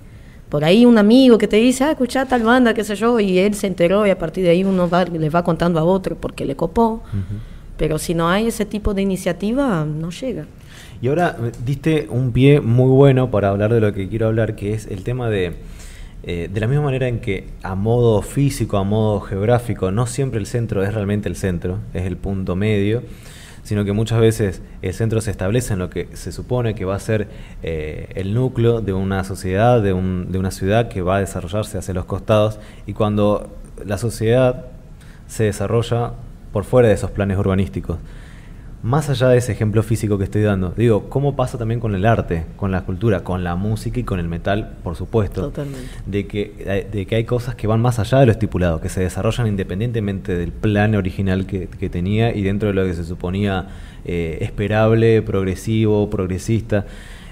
por 0.49 0.65
ahí 0.65 0.87
un 0.87 0.97
amigo 0.97 1.37
que 1.37 1.47
te 1.49 1.57
dice, 1.57 1.85
ah, 1.85 1.91
escuchá 1.91 2.25
tal 2.25 2.43
banda, 2.45 2.73
qué 2.73 2.83
sé 2.83 2.95
yo, 2.97 3.21
y 3.21 3.39
él 3.39 3.55
se 3.55 3.67
enteró 3.67 4.07
y 4.07 4.11
a 4.11 4.17
partir 4.19 4.43
de 4.45 4.51
ahí 4.51 4.65
uno 4.65 4.89
va, 4.89 5.05
le 5.05 5.29
va 5.29 5.45
contando 5.45 5.79
a 5.79 5.85
otro 5.85 6.17
porque 6.17 6.47
le 6.47 6.57
copó, 6.57 7.03
pero 7.77 7.99
si 7.99 8.15
no 8.15 8.31
hay 8.31 8.47
ese 8.47 8.65
tipo 8.65 8.95
de 8.95 9.03
iniciativa, 9.03 9.85
no 9.85 10.09
llega. 10.11 10.47
Y 11.01 11.09
ahora 11.09 11.37
eh, 11.43 11.53
diste 11.65 12.07
un 12.11 12.33
pie 12.33 12.61
muy 12.61 12.91
bueno 12.91 13.31
para 13.31 13.49
hablar 13.49 13.73
de 13.73 13.81
lo 13.81 13.93
que 13.93 14.09
quiero 14.09 14.27
hablar, 14.27 14.55
que 14.57 14.73
es 14.75 14.87
el 14.87 15.05
tema 15.05 15.29
de, 15.31 15.55
eh, 16.25 16.49
de 16.53 16.61
la 16.61 16.67
misma 16.67 16.85
manera 16.85 17.09
en 17.09 17.21
que 17.21 17.49
a 17.63 17.75
modo 17.75 18.23
físico, 18.23 18.77
a 18.79 18.85
modo 18.85 19.21
geográfico, 19.21 19.91
no 19.91 20.07
siempre 20.07 20.41
el 20.41 20.47
centro 20.47 20.83
es 20.83 20.93
realmente 20.95 21.29
el 21.29 21.37
centro, 21.37 21.79
es 21.95 22.05
el 22.05 22.17
punto 22.17 22.57
medio, 22.57 23.03
sino 23.63 23.85
que 23.85 23.93
muchas 23.93 24.19
veces 24.21 24.63
el 24.81 24.95
centro 24.95 25.21
se 25.21 25.31
establece 25.31 25.75
en 25.75 25.79
lo 25.79 25.91
que 25.91 26.09
se 26.15 26.33
supone 26.33 26.75
que 26.75 26.87
va 26.87 26.95
a 26.95 27.01
ser 27.01 27.29
eh, 27.63 28.09
el 28.15 28.33
núcleo 28.33 28.81
de 28.81 28.95
una 28.95 29.25
sociedad, 29.25 29.83
de, 29.83 29.93
un- 29.93 30.33
de 30.33 30.39
una 30.39 30.51
ciudad 30.51 30.89
que 30.89 31.03
va 31.03 31.17
a 31.17 31.21
desarrollarse 31.21 31.77
hacia 31.77 31.93
los 31.93 32.07
costados, 32.07 32.59
y 32.87 32.95
cuando 32.95 33.55
la 33.85 33.99
sociedad 33.99 34.65
se 35.27 35.45
desarrolla 35.45 36.13
por 36.53 36.65
fuera 36.65 36.89
de 36.89 36.95
esos 36.95 37.11
planes 37.11 37.37
urbanísticos. 37.37 37.99
Más 38.83 39.11
allá 39.11 39.29
de 39.29 39.39
ese 39.39 39.53
ejemplo 39.53 39.83
físico 39.83 40.19
que 40.19 40.25
estoy 40.25 40.43
dando, 40.43 40.73
digo, 40.77 41.09
¿cómo 41.09 41.35
pasa 41.35 41.59
también 41.59 41.81
con 41.81 41.97
el 41.97 42.07
arte, 42.07 42.45
con 42.57 42.71
la 42.71 42.83
cultura, 42.83 43.25
con 43.25 43.43
la 43.43 43.57
música 43.57 43.99
y 43.99 44.05
con 44.05 44.21
el 44.21 44.29
metal, 44.29 44.77
por 44.85 44.95
supuesto? 44.95 45.43
Totalmente. 45.43 45.89
De 46.07 46.27
que, 46.29 46.87
de 46.91 47.07
que 47.07 47.17
hay 47.17 47.25
cosas 47.25 47.57
que 47.57 47.67
van 47.67 47.81
más 47.81 47.99
allá 47.99 48.21
de 48.21 48.27
lo 48.27 48.33
estipulado, 48.33 48.81
que 48.81 48.89
se 48.89 49.01
desarrollan 49.01 49.49
independientemente 49.49 50.37
del 50.37 50.53
plan 50.53 50.95
original 50.95 51.47
que, 51.47 51.67
que 51.67 51.91
tenía 51.91 52.35
y 52.35 52.43
dentro 52.43 52.69
de 52.69 52.75
lo 52.75 52.85
que 52.85 52.95
se 52.95 53.05
suponía 53.05 53.67
eh, 54.05 54.39
esperable, 54.41 55.23
progresivo, 55.23 56.09
progresista. 56.09 56.87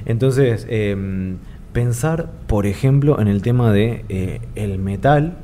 Entonces, 0.04 0.66
em, 0.68 1.38
pensar, 1.72 2.30
por 2.46 2.66
ejemplo, 2.66 3.20
en 3.20 3.28
el 3.28 3.40
tema 3.40 3.72
de 3.72 4.04
eh, 4.08 4.40
el 4.56 4.78
metal, 4.78 5.38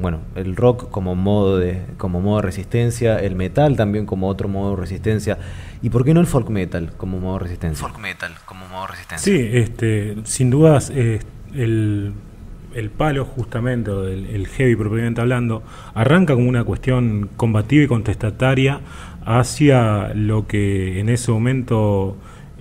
bueno, 0.00 0.20
el 0.34 0.56
rock 0.56 0.90
como 0.90 1.14
modo 1.14 1.58
de 1.58 1.82
como 1.98 2.20
modo 2.20 2.36
de 2.36 2.42
resistencia, 2.42 3.18
el 3.18 3.36
metal 3.36 3.76
también 3.76 4.06
como 4.06 4.28
otro 4.28 4.48
modo 4.48 4.74
de 4.74 4.80
resistencia 4.80 5.38
y 5.82 5.90
por 5.90 6.04
qué 6.04 6.14
no 6.14 6.20
el 6.20 6.26
folk 6.26 6.48
metal 6.48 6.92
como 6.96 7.20
modo 7.20 7.34
de 7.34 7.44
resistencia. 7.44 7.86
Folk 7.86 8.00
metal 8.00 8.32
como 8.46 8.66
modo 8.66 8.82
de 8.82 8.88
resistencia. 8.88 9.32
Sí, 9.32 9.48
este, 9.52 10.16
sin 10.24 10.50
dudas 10.50 10.90
eh, 10.94 11.20
el, 11.54 12.14
el 12.74 12.90
palo 12.90 13.24
justamente, 13.24 13.90
o 13.90 14.08
el, 14.08 14.26
el 14.26 14.48
heavy 14.48 14.74
propiamente 14.74 15.20
hablando, 15.20 15.62
arranca 15.94 16.34
como 16.34 16.48
una 16.48 16.64
cuestión 16.64 17.28
combativa 17.36 17.84
y 17.84 17.86
contestataria 17.86 18.80
hacia 19.24 20.14
lo 20.14 20.46
que 20.46 20.98
en 21.00 21.10
ese 21.10 21.30
momento 21.30 22.16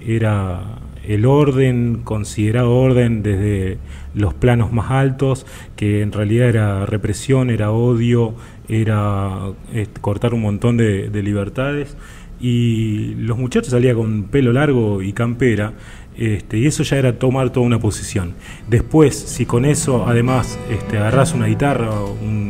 era 0.05 0.79
el 1.05 1.25
orden, 1.25 2.01
considerado 2.03 2.75
orden 2.75 3.23
desde 3.23 3.77
los 4.19 4.33
planos 4.33 4.71
más 4.71 4.91
altos, 4.91 5.45
que 5.75 6.01
en 6.01 6.11
realidad 6.11 6.49
era 6.49 6.85
represión, 6.85 7.49
era 7.49 7.71
odio, 7.71 8.35
era 8.67 9.51
este, 9.73 9.99
cortar 10.01 10.33
un 10.33 10.41
montón 10.41 10.77
de, 10.77 11.09
de 11.09 11.23
libertades 11.23 11.97
y 12.39 13.15
los 13.15 13.37
muchachos 13.37 13.71
salían 13.71 13.95
con 13.95 14.23
pelo 14.25 14.53
largo 14.53 15.01
y 15.01 15.13
campera, 15.13 15.73
este, 16.17 16.57
y 16.57 16.65
eso 16.65 16.83
ya 16.83 16.97
era 16.97 17.17
tomar 17.17 17.49
toda 17.51 17.65
una 17.65 17.79
posición. 17.79 18.33
Después, 18.67 19.15
si 19.15 19.45
con 19.45 19.65
eso 19.65 20.05
además 20.07 20.59
este, 20.69 20.97
agarrás 20.97 21.33
una 21.33 21.47
guitarra, 21.47 21.91
un, 22.01 22.48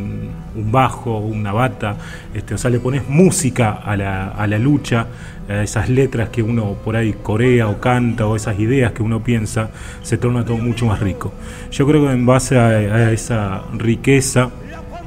bajo, 0.70 1.18
una 1.18 1.52
bata, 1.52 1.96
este, 2.34 2.54
o 2.54 2.58
sea, 2.58 2.70
le 2.70 2.80
pones 2.80 3.08
música 3.08 3.72
a 3.72 3.96
la, 3.96 4.28
a 4.28 4.46
la 4.46 4.58
lucha, 4.58 5.06
a 5.48 5.62
esas 5.62 5.88
letras 5.88 6.28
que 6.28 6.42
uno 6.42 6.76
por 6.84 6.96
ahí 6.96 7.14
corea 7.22 7.68
o 7.68 7.80
canta, 7.80 8.26
o 8.26 8.36
esas 8.36 8.58
ideas 8.58 8.92
que 8.92 9.02
uno 9.02 9.22
piensa, 9.22 9.70
se 10.02 10.16
torna 10.18 10.44
todo 10.44 10.58
mucho 10.58 10.86
más 10.86 11.00
rico. 11.00 11.32
Yo 11.70 11.86
creo 11.86 12.06
que 12.06 12.12
en 12.12 12.26
base 12.26 12.58
a, 12.58 12.68
a 12.68 13.12
esa 13.12 13.62
riqueza, 13.76 14.50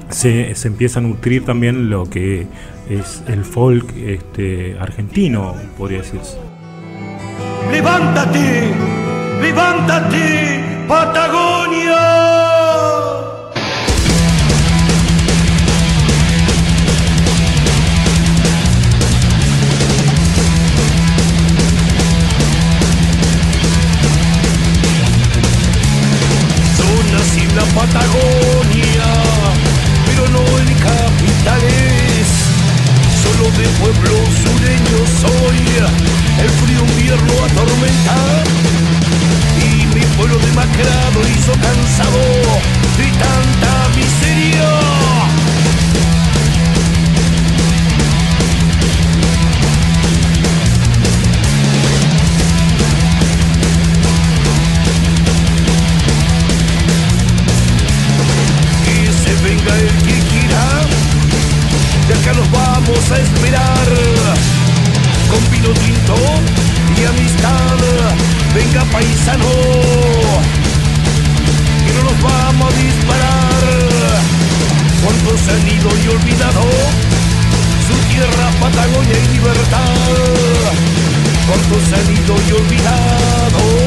se, 0.10 0.56
se 0.56 0.68
empieza 0.68 1.00
a 1.00 1.02
nutrir 1.02 1.46
también 1.46 1.90
lo 1.90 2.10
que 2.10 2.48
es 2.90 3.24
el 3.28 3.44
folk 3.44 3.94
este, 3.98 4.78
argentino, 4.80 5.56
podría 5.78 6.00
decirse. 6.00 6.38
Levántate, 7.72 8.74
levántate, 9.42 10.86
Patagonia. 10.88 12.33
Solo 33.44 33.58
de 33.58 33.68
pueblo 33.68 34.16
sureño 34.42 35.06
soy, 35.20 35.58
el 36.42 36.50
frío 36.50 36.80
invierno 36.80 37.34
atormenta. 37.44 38.44
Y 39.60 39.86
mi 39.88 40.02
pueblo 40.16 40.38
demacrado 40.38 41.20
hizo 41.28 41.52
cansado 41.52 42.22
de 42.98 43.06
tanta 43.20 43.90
miseria. 43.98 44.93
Paisano, 69.04 69.50
que 71.86 71.94
no 71.94 72.04
nos 72.04 72.22
vamos 72.22 72.74
a 72.74 72.78
disparar. 72.78 73.62
¿Cuántos 75.04 75.48
han 75.50 75.68
ido 75.68 75.90
y 76.04 76.08
olvidado 76.08 76.64
su 77.88 77.96
tierra, 78.12 78.46
Patagonia 78.62 79.18
y 79.24 79.28
libertad? 79.34 79.96
¿Cuántos 81.48 81.84
han 81.94 82.08
ido 82.12 82.36
y 82.48 82.52
olvidado 82.54 83.83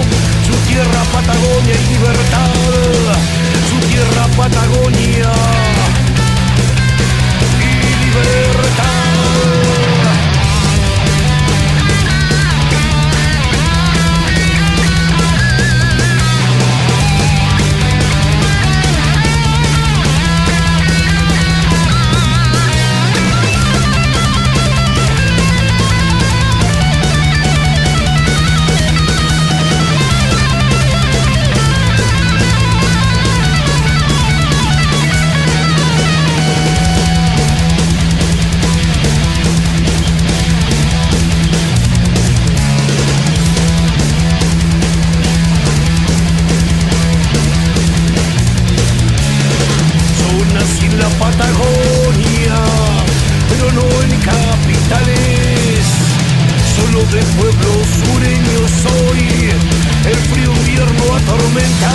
de 57.16 57.22
pueblos 57.40 57.86
sureños 58.04 58.70
soy, 58.84 59.48
el 60.04 60.18
frío 60.28 60.52
invierno 60.52 61.04
atormenta. 61.16 61.92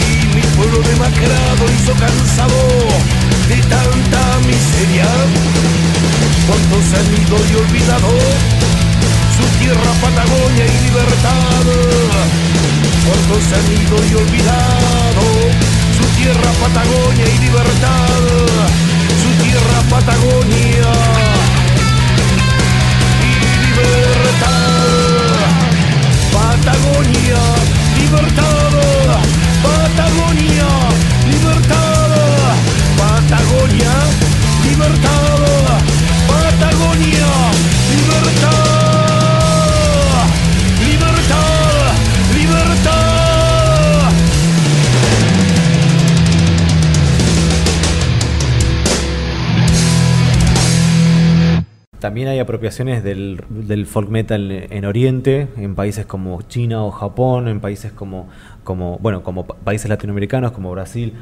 Y 0.00 0.34
mi 0.34 0.40
pueblo 0.56 0.78
demacrado 0.80 1.62
hizo 1.76 1.92
cansado 1.92 2.60
de 3.48 3.56
tanta 3.68 4.22
miseria. 4.48 5.08
¿Cuántos 6.46 6.84
han 6.96 7.08
ido 7.20 7.36
y 7.36 7.54
olvidado 7.64 8.08
su 9.36 9.44
tierra, 9.60 9.90
Patagonia 10.00 10.64
y 10.64 10.76
libertad? 10.88 11.64
¿Cuántos 13.04 13.44
han 13.56 13.66
ido 13.76 13.96
y 14.08 14.14
olvidado 14.24 15.24
su 15.98 16.06
tierra, 16.16 16.50
Patagonia 16.64 17.26
y 17.28 17.38
libertad? 17.44 18.08
Su 19.20 19.44
tierra, 19.44 19.78
Patagonia. 19.90 21.25
Patagonia, 26.32 27.42
libertad. 27.98 28.74
Patagonia, 29.62 30.68
libertad. 31.30 32.12
Patagonia, 32.96 33.92
libertad. 34.64 35.32
Patagonia, 36.26 37.24
libertad. 37.90 38.16
Libertad, 38.16 38.65
También 52.06 52.28
hay 52.28 52.38
apropiaciones 52.38 53.02
del, 53.02 53.42
del 53.48 53.84
folk 53.84 54.08
metal 54.10 54.48
en 54.70 54.84
Oriente, 54.84 55.48
en 55.56 55.74
países 55.74 56.06
como 56.06 56.40
China 56.42 56.84
o 56.84 56.92
Japón, 56.92 57.48
en 57.48 57.58
países 57.58 57.90
como, 57.90 58.28
como 58.62 58.96
bueno, 58.98 59.24
como 59.24 59.44
pa- 59.44 59.56
países 59.56 59.88
latinoamericanos 59.88 60.52
como 60.52 60.70
Brasil, 60.70 61.14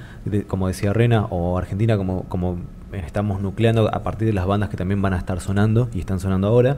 como 0.46 0.68
decía 0.68 0.92
Rena, 0.92 1.24
o 1.30 1.56
Argentina, 1.56 1.96
como, 1.96 2.24
como 2.24 2.58
estamos 2.92 3.40
nucleando 3.40 3.88
a 3.94 4.02
partir 4.02 4.26
de 4.26 4.34
las 4.34 4.44
bandas 4.44 4.68
que 4.68 4.76
también 4.76 5.00
van 5.00 5.14
a 5.14 5.16
estar 5.16 5.40
sonando 5.40 5.88
y 5.94 6.00
están 6.00 6.20
sonando 6.20 6.48
ahora. 6.48 6.76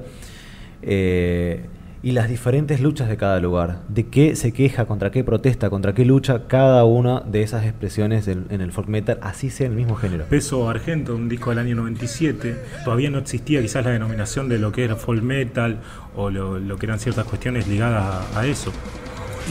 Eh, 0.82 1.64
y 2.02 2.12
las 2.12 2.28
diferentes 2.28 2.80
luchas 2.80 3.08
de 3.08 3.16
cada 3.16 3.40
lugar, 3.40 3.82
de 3.88 4.06
qué 4.06 4.36
se 4.36 4.52
queja, 4.52 4.86
contra 4.86 5.10
qué 5.10 5.24
protesta, 5.24 5.70
contra 5.70 5.94
qué 5.94 6.04
lucha 6.04 6.46
cada 6.46 6.84
una 6.84 7.20
de 7.20 7.42
esas 7.42 7.64
expresiones 7.64 8.28
en 8.28 8.60
el 8.60 8.72
folk 8.72 8.88
metal, 8.88 9.18
así 9.22 9.50
sea 9.50 9.66
el 9.66 9.74
mismo 9.74 9.96
género. 9.96 10.24
Peso 10.26 10.68
Argento, 10.68 11.14
un 11.14 11.28
disco 11.28 11.50
del 11.50 11.60
año 11.60 11.76
97, 11.76 12.56
todavía 12.84 13.10
no 13.10 13.18
existía 13.18 13.60
quizás 13.60 13.84
la 13.84 13.92
denominación 13.92 14.48
de 14.48 14.58
lo 14.58 14.72
que 14.72 14.84
era 14.84 14.96
folk 14.96 15.22
metal 15.22 15.80
o 16.14 16.30
lo, 16.30 16.76
que 16.76 16.86
eran 16.86 16.98
ciertas 16.98 17.24
cuestiones 17.24 17.66
ligadas 17.68 18.26
a, 18.34 18.40
a 18.40 18.46
eso. 18.46 18.72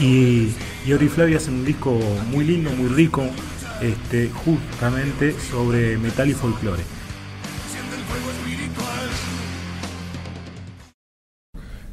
Y, 0.00 0.52
y 0.86 0.92
Oriflavia 0.92 1.38
hace 1.38 1.50
un 1.50 1.64
disco 1.64 1.98
muy 2.30 2.44
lindo, 2.44 2.70
muy 2.70 2.88
rico, 2.88 3.24
este, 3.80 4.30
justamente 4.30 5.32
sobre 5.32 5.98
metal 5.98 6.28
y 6.28 6.32
folclore. 6.32 6.82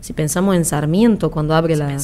Si 0.04 0.12
pensamos 0.12 0.54
en 0.58 0.66
Sarmiento, 0.66 1.32
cuando 1.32 1.56
abre 1.56 1.78
la- 1.78 1.96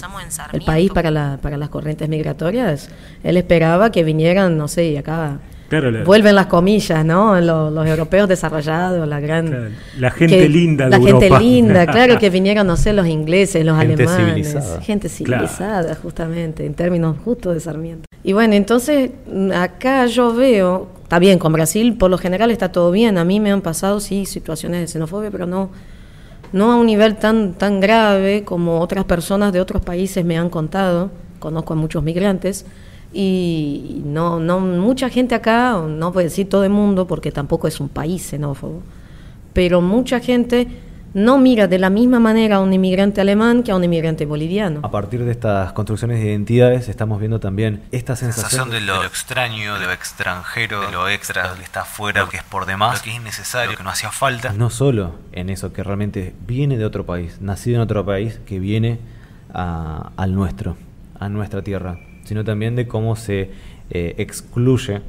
el 0.53 0.61
país 0.61 0.89
para, 0.89 1.11
la- 1.11 1.37
para 1.41 1.57
las 1.57 1.67
corrientes 1.67 2.07
migratorias, 2.07 2.89
él 3.25 3.35
esperaba 3.35 3.91
que 3.91 4.05
vinieran, 4.05 4.57
no 4.57 4.69
sé, 4.69 4.85
y 4.91 4.95
acá 4.95 5.39
Claro, 5.67 5.91
la- 5.91 6.05
vuelven 6.05 6.33
las 6.33 6.45
comillas, 6.45 7.03
¿no? 7.03 7.41
Los, 7.41 7.73
los 7.73 7.85
europeos 7.85 8.29
desarrollados, 8.29 9.05
la 9.05 9.19
gran... 9.19 9.47
Claro, 9.47 9.69
la 9.97 10.11
gente 10.11 10.47
linda 10.47 10.85
de 10.85 10.91
La 10.91 10.97
gente 10.97 11.25
Europa. 11.25 11.39
linda, 11.41 11.85
claro, 11.91 12.17
que 12.17 12.29
vinieran, 12.29 12.65
no 12.65 12.77
sé, 12.77 12.93
los 12.93 13.05
ingleses, 13.05 13.65
los 13.65 13.77
Gente 13.77 14.03
alemanes. 14.03 14.27
civilizada. 14.47 14.81
Gente 14.81 15.09
Claro. 15.09 15.47
civilizada, 15.49 15.95
justamente, 15.95 16.65
en 16.65 16.75
términos 16.75 17.17
justos 17.25 17.53
de 17.53 17.59
Sarmiento. 17.59 18.05
Y 18.23 18.31
bueno, 18.31 18.53
entonces 18.53 19.11
mm, 19.29 19.51
acá 19.51 20.05
yo 20.05 20.33
veo, 20.33 20.87
está 21.03 21.19
bien, 21.19 21.37
con 21.37 21.51
Brasil 21.51 21.97
por 21.97 22.09
lo 22.09 22.17
general 22.17 22.49
está 22.49 22.71
todo 22.71 22.91
bien, 22.91 23.17
a 23.17 23.25
mí 23.25 23.41
me 23.41 23.51
han 23.51 23.59
pasado, 23.61 23.99
sí, 23.99 24.25
situaciones 24.25 24.79
de 24.79 24.87
xenofobia, 24.87 25.29
pero 25.31 25.45
no, 25.45 25.69
no 26.51 26.71
a 26.71 26.75
un 26.75 26.85
nivel 26.85 27.15
tan, 27.17 27.53
tan 27.53 27.79
grave 27.79 28.43
como 28.43 28.79
otras 28.79 29.05
personas 29.05 29.53
de 29.53 29.61
otros 29.61 29.81
países 29.81 30.25
me 30.25 30.37
han 30.37 30.49
contado, 30.49 31.11
conozco 31.39 31.73
a 31.73 31.75
muchos 31.75 32.03
migrantes, 32.03 32.65
y 33.11 34.01
no, 34.05 34.39
no 34.39 34.59
mucha 34.59 35.09
gente 35.09 35.35
acá, 35.35 35.81
no 35.87 36.11
puedo 36.13 36.25
decir 36.25 36.47
todo 36.47 36.63
el 36.63 36.69
mundo, 36.69 37.07
porque 37.07 37.31
tampoco 37.31 37.67
es 37.67 37.79
un 37.79 37.89
país 37.89 38.21
xenófobo, 38.23 38.81
pero 39.53 39.81
mucha 39.81 40.19
gente 40.19 40.67
no 41.19 41.37
mira 41.37 41.67
de 41.67 41.77
la 41.79 41.89
misma 41.89 42.19
manera 42.19 42.55
a 42.57 42.59
un 42.59 42.73
inmigrante 42.73 43.21
alemán 43.21 43.63
que 43.63 43.71
a 43.71 43.75
un 43.75 43.83
inmigrante 43.83 44.25
boliviano. 44.25 44.79
A 44.83 44.91
partir 44.91 45.23
de 45.25 45.31
estas 45.31 45.73
construcciones 45.73 46.19
de 46.21 46.29
identidades 46.29 46.89
estamos 46.89 47.19
viendo 47.19 47.39
también 47.39 47.81
esta 47.91 48.15
sensación 48.15 48.69
sensación 48.69 48.71
de 48.71 48.81
lo 48.81 49.03
extraño, 49.03 49.77
de 49.79 49.85
lo 49.85 49.91
extranjero, 49.91 50.81
de 50.81 50.91
lo 50.91 51.07
extra, 51.09 51.53
que 51.57 51.63
está 51.63 51.81
afuera, 51.81 52.21
lo 52.21 52.29
que 52.29 52.37
es 52.37 52.43
por 52.43 52.65
demás, 52.65 52.97
lo 52.99 53.03
que 53.03 53.09
es 53.11 53.15
innecesario, 53.17 53.77
que 53.77 53.83
no 53.83 53.89
hacía 53.89 54.11
falta. 54.11 54.53
no 54.53 54.69
solo 54.69 55.15
en 55.31 55.49
eso 55.49 55.73
que 55.73 55.83
realmente 55.83 56.33
viene 56.47 56.77
de 56.77 56.85
otro 56.85 57.05
país, 57.05 57.39
nacido 57.41 57.75
en 57.77 57.81
otro 57.81 58.05
país, 58.05 58.39
que 58.45 58.59
viene 58.59 58.99
a- 59.53 60.11
al 60.15 60.33
nuestro, 60.35 60.77
a 61.19 61.29
nuestra 61.29 61.61
tierra, 61.63 61.99
sino 62.23 62.43
también 62.43 62.75
de 62.75 62.87
cómo 62.87 63.15
se 63.15 63.51
eh, 63.91 64.15
excluye 64.19 65.01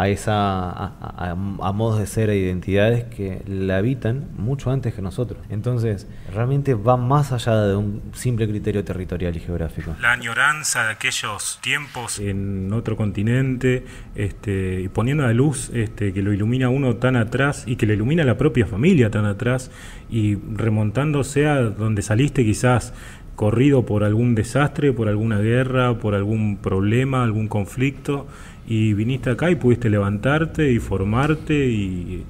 a 0.00 0.08
esa 0.08 0.70
a, 0.70 0.84
a- 1.00 1.30
a 1.32 1.72
modos 1.72 1.98
de 1.98 2.06
ser 2.06 2.30
e 2.30 2.36
identidades 2.36 3.04
que 3.04 3.42
la 3.48 3.78
habitan 3.78 4.28
mucho 4.36 4.70
antes 4.70 4.94
que 4.94 5.02
nosotros. 5.02 5.40
Entonces, 5.50 6.06
realmente 6.32 6.74
va 6.74 6.96
más 6.96 7.32
allá 7.32 7.56
de 7.64 7.74
un 7.74 8.00
simple 8.12 8.46
criterio 8.48 8.84
territorial 8.84 9.36
y 9.36 9.40
geográfico. 9.40 9.96
La 10.00 10.12
añoranza 10.12 10.84
de 10.84 10.92
aquellos 10.92 11.58
tiempos 11.62 12.20
en 12.20 12.72
otro 12.72 12.96
continente, 12.96 13.84
este, 14.14 14.82
y 14.82 14.88
poniendo 14.88 15.26
a 15.26 15.32
luz 15.32 15.70
este, 15.74 16.12
que 16.12 16.22
lo 16.22 16.32
ilumina 16.32 16.68
uno 16.68 16.94
tan 16.96 17.16
atrás 17.16 17.64
y 17.66 17.74
que 17.74 17.86
le 17.86 17.94
ilumina 17.94 18.22
a 18.22 18.26
la 18.26 18.36
propia 18.38 18.66
familia 18.66 19.10
tan 19.10 19.24
atrás, 19.24 19.70
y 20.10 20.36
remontándose 20.54 21.46
a 21.46 21.56
donde 21.60 22.02
saliste 22.02 22.44
quizás 22.44 22.94
corrido 23.38 23.86
por 23.86 24.02
algún 24.02 24.34
desastre, 24.34 24.92
por 24.92 25.06
alguna 25.06 25.38
guerra, 25.38 25.94
por 26.00 26.16
algún 26.16 26.56
problema, 26.56 27.22
algún 27.22 27.46
conflicto, 27.46 28.26
y 28.66 28.94
viniste 28.94 29.30
acá 29.30 29.48
y 29.48 29.54
pudiste 29.54 29.88
levantarte 29.88 30.72
y 30.72 30.80
formarte 30.80 31.54
y 31.54 32.24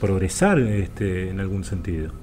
progresar 0.00 0.60
este, 0.60 1.30
en 1.30 1.40
algún 1.40 1.64
sentido. 1.64 2.21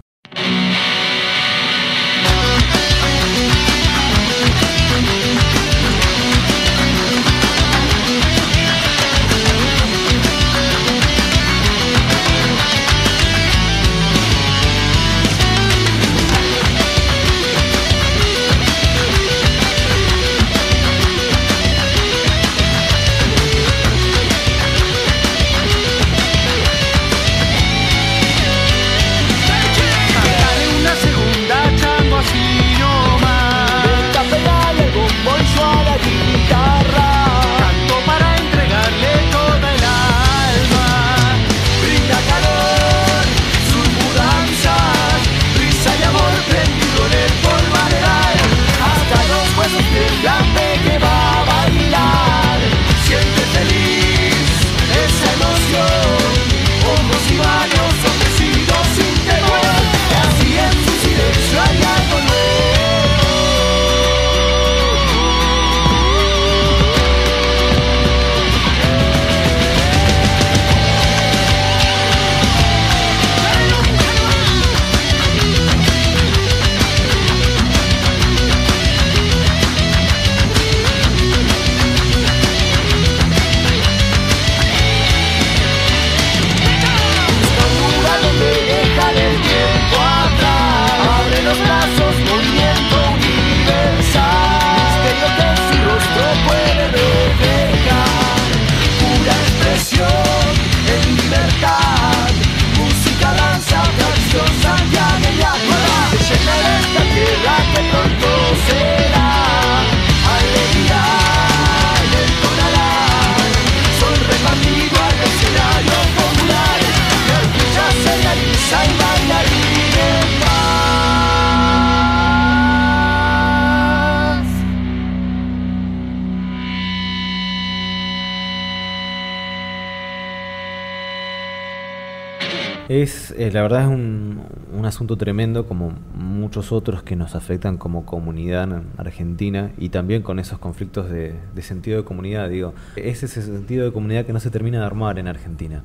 Es, 132.89 133.31
eh, 133.37 133.51
la 133.51 133.61
verdad 133.61 133.83
es 133.83 133.87
un, 133.87 134.41
un 134.75 134.85
asunto 134.85 135.15
tremendo 135.15 135.67
como 135.67 135.93
muchos 136.15 136.71
otros 136.71 137.03
que 137.03 137.15
nos 137.15 137.35
afectan 137.35 137.77
como 137.77 138.03
comunidad 138.05 138.63
en 138.63 138.83
Argentina 138.97 139.71
y 139.77 139.89
también 139.89 140.23
con 140.23 140.39
esos 140.39 140.57
conflictos 140.57 141.09
de, 141.09 141.35
de 141.53 141.61
sentido 141.61 141.97
de 141.97 142.03
comunidad, 142.03 142.49
digo, 142.49 142.73
es 142.95 143.21
ese 143.21 143.43
sentido 143.43 143.85
de 143.85 143.91
comunidad 143.91 144.25
que 144.25 144.33
no 144.33 144.39
se 144.39 144.49
termina 144.49 144.79
de 144.79 144.85
armar 144.87 145.19
en 145.19 145.27
Argentina. 145.27 145.83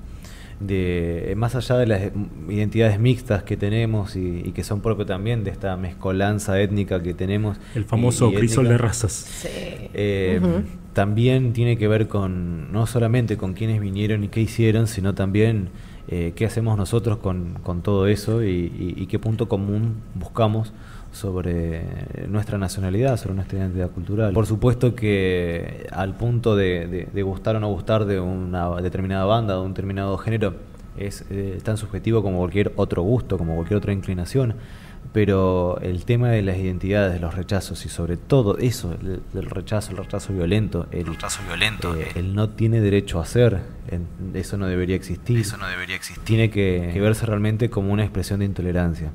De, 0.60 1.34
más 1.36 1.56
allá 1.56 1.76
de 1.76 1.86
las 1.86 2.00
identidades 2.48 2.98
mixtas 2.98 3.42
que 3.42 3.56
tenemos 3.58 4.16
y, 4.16 4.40
y 4.46 4.52
que 4.52 4.62
son 4.64 4.80
propios 4.80 5.06
también 5.08 5.44
de 5.44 5.50
esta 5.50 5.76
mezcolanza 5.76 6.58
étnica 6.60 7.02
que 7.02 7.12
tenemos. 7.12 7.58
El 7.74 7.84
famoso 7.84 8.30
y- 8.30 8.34
y 8.34 8.36
crisol 8.38 8.66
étnica, 8.66 8.72
de 8.72 8.78
razas. 8.88 9.12
Sí. 9.12 9.48
eh. 9.92 10.40
También 10.94 11.52
tiene 11.54 11.76
que 11.76 11.88
ver 11.88 12.06
con, 12.06 12.72
no 12.72 12.86
solamente 12.86 13.36
con 13.36 13.54
quiénes 13.54 13.80
vinieron 13.80 14.22
y 14.22 14.28
qué 14.28 14.40
hicieron, 14.40 14.86
sino 14.86 15.12
también 15.12 15.70
eh, 16.08 16.32
qué 16.36 16.46
hacemos 16.46 16.76
nosotros 16.76 17.18
con, 17.18 17.58
con 17.62 17.82
todo 17.82 18.06
eso 18.06 18.42
y, 18.42 19.06
qué 19.08 19.18
punto 19.18 19.48
común 19.48 19.96
buscamos 20.14 20.72
sobre 21.12 21.82
nuestra 22.28 22.58
nacionalidad, 22.58 23.16
sobre 23.16 23.34
nuestra 23.34 23.58
identidad 23.58 23.90
cultural. 23.90 24.32
Por 24.32 24.46
supuesto 24.46 24.94
que 24.94 25.86
al 25.92 26.16
punto 26.16 26.56
de 26.56 27.22
gustar 27.22 27.56
o 27.56 27.60
no 27.60 27.68
gustar 27.68 28.04
de 28.04 28.18
una 28.18 28.68
determinada 28.80 29.24
banda, 29.24 29.54
de 29.54 29.60
un 29.60 29.68
determinado 29.68 30.18
género, 30.18 30.54
es 30.96 31.24
eh, 31.30 31.58
tan 31.62 31.76
subjetivo 31.76 32.22
como 32.22 32.38
cualquier 32.38 32.72
otro 32.76 33.02
gusto, 33.02 33.38
como 33.38 33.54
cualquier 33.56 33.78
otra 33.78 33.92
inclinación 33.92 34.54
pero 35.14 35.78
el 35.80 36.04
tema 36.04 36.28
de 36.30 36.42
las 36.42 36.56
identidades, 36.58 37.12
de 37.14 37.20
los 37.20 37.34
rechazos 37.36 37.86
y 37.86 37.88
sobre 37.88 38.16
todo 38.16 38.58
eso, 38.58 38.92
el, 39.00 39.22
el 39.32 39.46
rechazo, 39.48 39.92
el 39.92 39.98
rechazo 39.98 40.32
violento, 40.32 40.88
el, 40.90 41.06
rechazo 41.06 41.40
violento, 41.46 41.94
eh, 41.94 42.08
el- 42.16 42.34
no 42.34 42.50
tiene 42.50 42.80
derecho 42.80 43.20
a 43.20 43.24
ser, 43.24 43.60
eso 44.34 44.56
no 44.56 44.66
debería 44.66 44.96
existir. 44.96 45.38
Eso 45.38 45.56
no 45.56 45.68
debería 45.68 45.94
existir. 45.94 46.24
Tiene 46.24 46.50
que, 46.50 46.90
que 46.92 47.00
verse 47.00 47.24
realmente 47.26 47.70
como 47.70 47.92
una 47.92 48.02
expresión 48.02 48.40
de 48.40 48.46
intolerancia. 48.46 49.12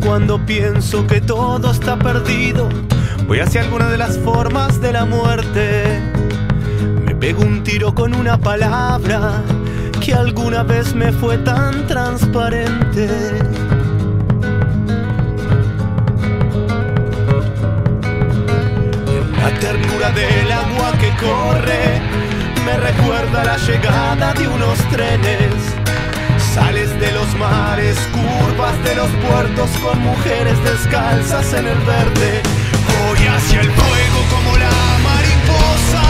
Cuando 0.00 0.44
pienso 0.44 1.06
que 1.06 1.20
todo 1.20 1.70
está 1.70 1.98
perdido, 1.98 2.68
voy 3.26 3.40
hacia 3.40 3.62
alguna 3.62 3.88
de 3.88 3.98
las 3.98 4.18
formas 4.18 4.80
de 4.80 4.92
la 4.92 5.04
muerte. 5.04 6.00
Me 7.04 7.14
pego 7.14 7.42
un 7.42 7.62
tiro 7.62 7.94
con 7.94 8.14
una 8.14 8.38
palabra 8.38 9.42
que 10.00 10.14
alguna 10.14 10.62
vez 10.62 10.94
me 10.94 11.12
fue 11.12 11.38
tan 11.38 11.86
transparente. 11.86 13.08
La 19.42 19.50
ternura 19.60 20.10
del 20.10 20.52
agua 20.52 20.92
que 21.00 21.10
corre 21.24 22.00
me 22.64 22.76
recuerda 22.76 23.44
la 23.44 23.56
llegada 23.56 24.32
de 24.34 24.48
unos 24.48 24.78
trenes. 24.90 25.74
Sales 26.54 26.98
de 26.98 27.12
los 27.12 27.32
mares, 27.36 27.96
curvas 28.10 28.82
de 28.82 28.96
los 28.96 29.08
puertos 29.24 29.70
con 29.82 29.96
mujeres 30.00 30.58
descalzas 30.64 31.52
en 31.54 31.68
el 31.68 31.78
verde. 31.78 32.42
Voy 33.06 33.18
hacia 33.24 33.60
el 33.60 33.70
fuego 33.70 34.20
como 34.34 34.58
la 34.58 34.98
mariposa 35.08 36.02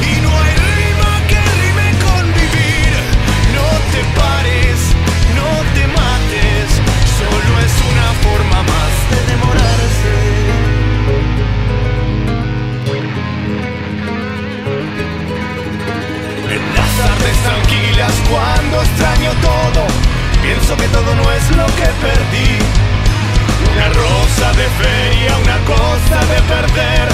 y 0.00 0.20
no 0.22 0.30
hay 0.40 0.54
rima 0.72 1.12
que 1.28 1.40
rime 1.60 1.88
con 2.06 2.24
vivir. 2.32 2.92
No 3.56 3.68
te 3.92 4.00
pares, 4.18 4.78
no 5.36 5.50
te 5.74 5.86
mates, 5.86 6.68
solo 7.20 7.60
es 7.60 7.74
una 7.92 8.08
forma 8.24 8.62
más 8.62 8.92
de 9.10 9.32
demorarse. 9.32 10.17
Cuando 18.30 18.80
extraño 18.80 19.32
todo, 19.42 19.86
pienso 20.40 20.76
que 20.76 20.86
todo 20.88 21.14
no 21.16 21.32
es 21.32 21.50
lo 21.56 21.66
que 21.66 21.88
perdí. 21.98 22.58
Una 23.74 23.88
rosa 23.88 24.52
de 24.52 24.66
feria, 24.78 25.36
una 25.42 25.58
cosa 25.66 26.18
de 26.30 26.40
perder, 26.42 27.08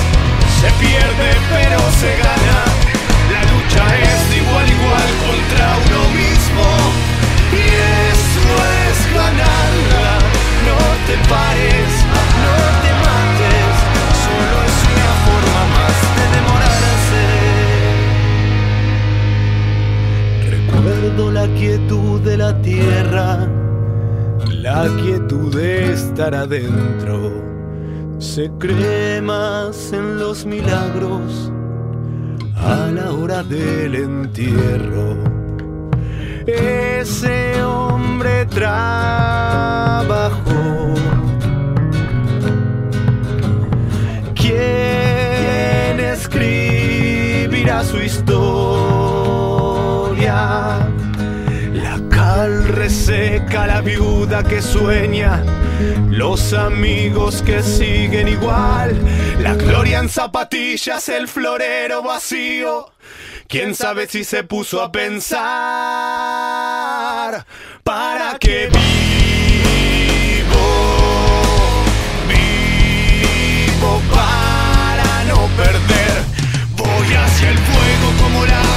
se 0.60 0.68
pierde 0.84 1.30
pero 1.48 1.78
se 2.00 2.16
gana. 2.16 2.60
La 3.32 3.42
lucha 3.50 3.84
es 3.96 4.36
igual 4.36 4.68
igual 4.68 5.08
contra 5.24 5.66
uno 5.86 6.02
mismo 6.12 6.66
y 7.52 7.64
eso 8.12 8.48
es 8.84 9.14
ganarla. 9.14 10.18
No 10.68 10.78
te 11.06 11.16
pares, 11.28 11.92
estar 26.24 26.40
adentro. 26.40 27.32
Se 28.18 28.50
cree 28.58 29.20
más 29.20 29.92
en 29.92 30.18
los 30.18 30.46
milagros 30.46 31.52
a 32.56 32.86
la 32.86 33.12
hora 33.12 33.42
del 33.42 33.94
entierro. 33.94 35.18
Ese 36.46 37.62
hombre 37.62 38.46
trabajó. 38.46 38.94
¿Quién 44.34 46.00
escribirá 46.00 47.84
su 47.84 47.98
historia? 47.98 48.73
La 53.54 53.80
viuda 53.80 54.42
que 54.42 54.60
sueña, 54.60 55.44
los 56.10 56.52
amigos 56.52 57.40
que 57.42 57.62
siguen 57.62 58.26
igual, 58.26 59.00
la 59.38 59.54
gloria 59.54 60.00
en 60.00 60.08
zapatillas, 60.08 61.08
el 61.08 61.28
florero 61.28 62.02
vacío. 62.02 62.90
Quién 63.46 63.76
sabe 63.76 64.08
si 64.08 64.24
se 64.24 64.42
puso 64.42 64.82
a 64.82 64.90
pensar 64.90 65.38
para 67.84 68.36
qué 68.40 68.68
vivo, 68.72 68.82
vivo 72.28 74.02
para 74.12 75.24
no 75.28 75.46
perder. 75.56 76.24
Voy 76.76 77.14
hacia 77.14 77.50
el 77.50 77.58
fuego 77.58 78.12
como 78.20 78.44
la 78.46 78.73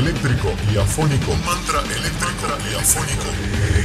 eléctrico 0.00 0.52
y 0.72 0.78
afónico. 0.78 1.32
Un 1.32 1.44
mantra 1.44 1.80
eléctrico 1.80 2.46
y 2.70 2.74
afónico. 2.74 3.24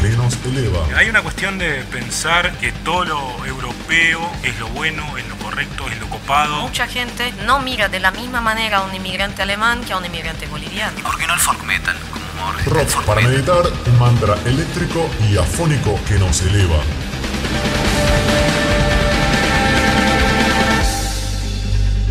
Que 0.01 0.09
nos 0.09 0.37
eleva. 0.45 0.85
Hay 0.97 1.09
una 1.09 1.21
cuestión 1.21 1.57
de 1.57 1.83
pensar 1.91 2.57
que 2.57 2.71
todo 2.71 3.05
lo 3.05 3.45
europeo 3.45 4.21
es 4.43 4.57
lo 4.59 4.67
bueno, 4.69 5.17
es 5.17 5.27
lo 5.27 5.35
correcto, 5.37 5.87
es 5.89 5.99
lo 5.99 6.07
copado. 6.07 6.61
Mucha 6.61 6.87
gente 6.87 7.33
no 7.45 7.59
mira 7.59 7.89
de 7.89 7.99
la 7.99 8.11
misma 8.11 8.39
manera 8.39 8.77
a 8.77 8.81
un 8.83 8.95
inmigrante 8.95 9.41
alemán 9.41 9.81
que 9.85 9.93
a 9.93 9.97
un 9.97 10.05
inmigrante 10.05 10.47
boliviano. 10.47 10.97
¿Y 10.97 11.01
por 11.01 11.17
qué 11.17 11.27
no 11.27 11.33
el 11.33 11.39
folk 11.39 11.63
metal? 11.63 11.95
Como 12.11 12.75
Rock 12.75 13.03
para 13.05 13.21
meditar, 13.21 13.63
un 13.87 13.99
mantra 13.99 14.37
eléctrico 14.45 15.09
y 15.29 15.37
afónico 15.37 15.99
que 16.07 16.15
nos 16.15 16.41
eleva. 16.41 16.77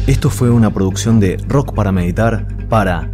Esto 0.07 0.29
fue 0.29 0.51
una 0.51 0.71
producción 0.71 1.19
de 1.19 1.39
Rock 1.49 1.75
para 1.75 1.91
Meditar 1.91 2.47
para. 2.69 3.09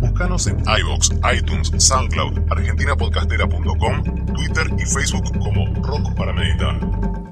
Búscanos 0.00 0.46
en 0.46 0.60
iVoox, 0.60 1.10
iTunes, 1.34 1.72
SoundCloud, 1.76 2.38
argentinapodcastera.com, 2.50 4.04
Twitter 4.34 4.66
y 4.78 4.84
Facebook 4.84 5.38
como 5.38 5.66
Rock 5.82 6.14
para 6.14 6.32
Meditar. 6.32 7.27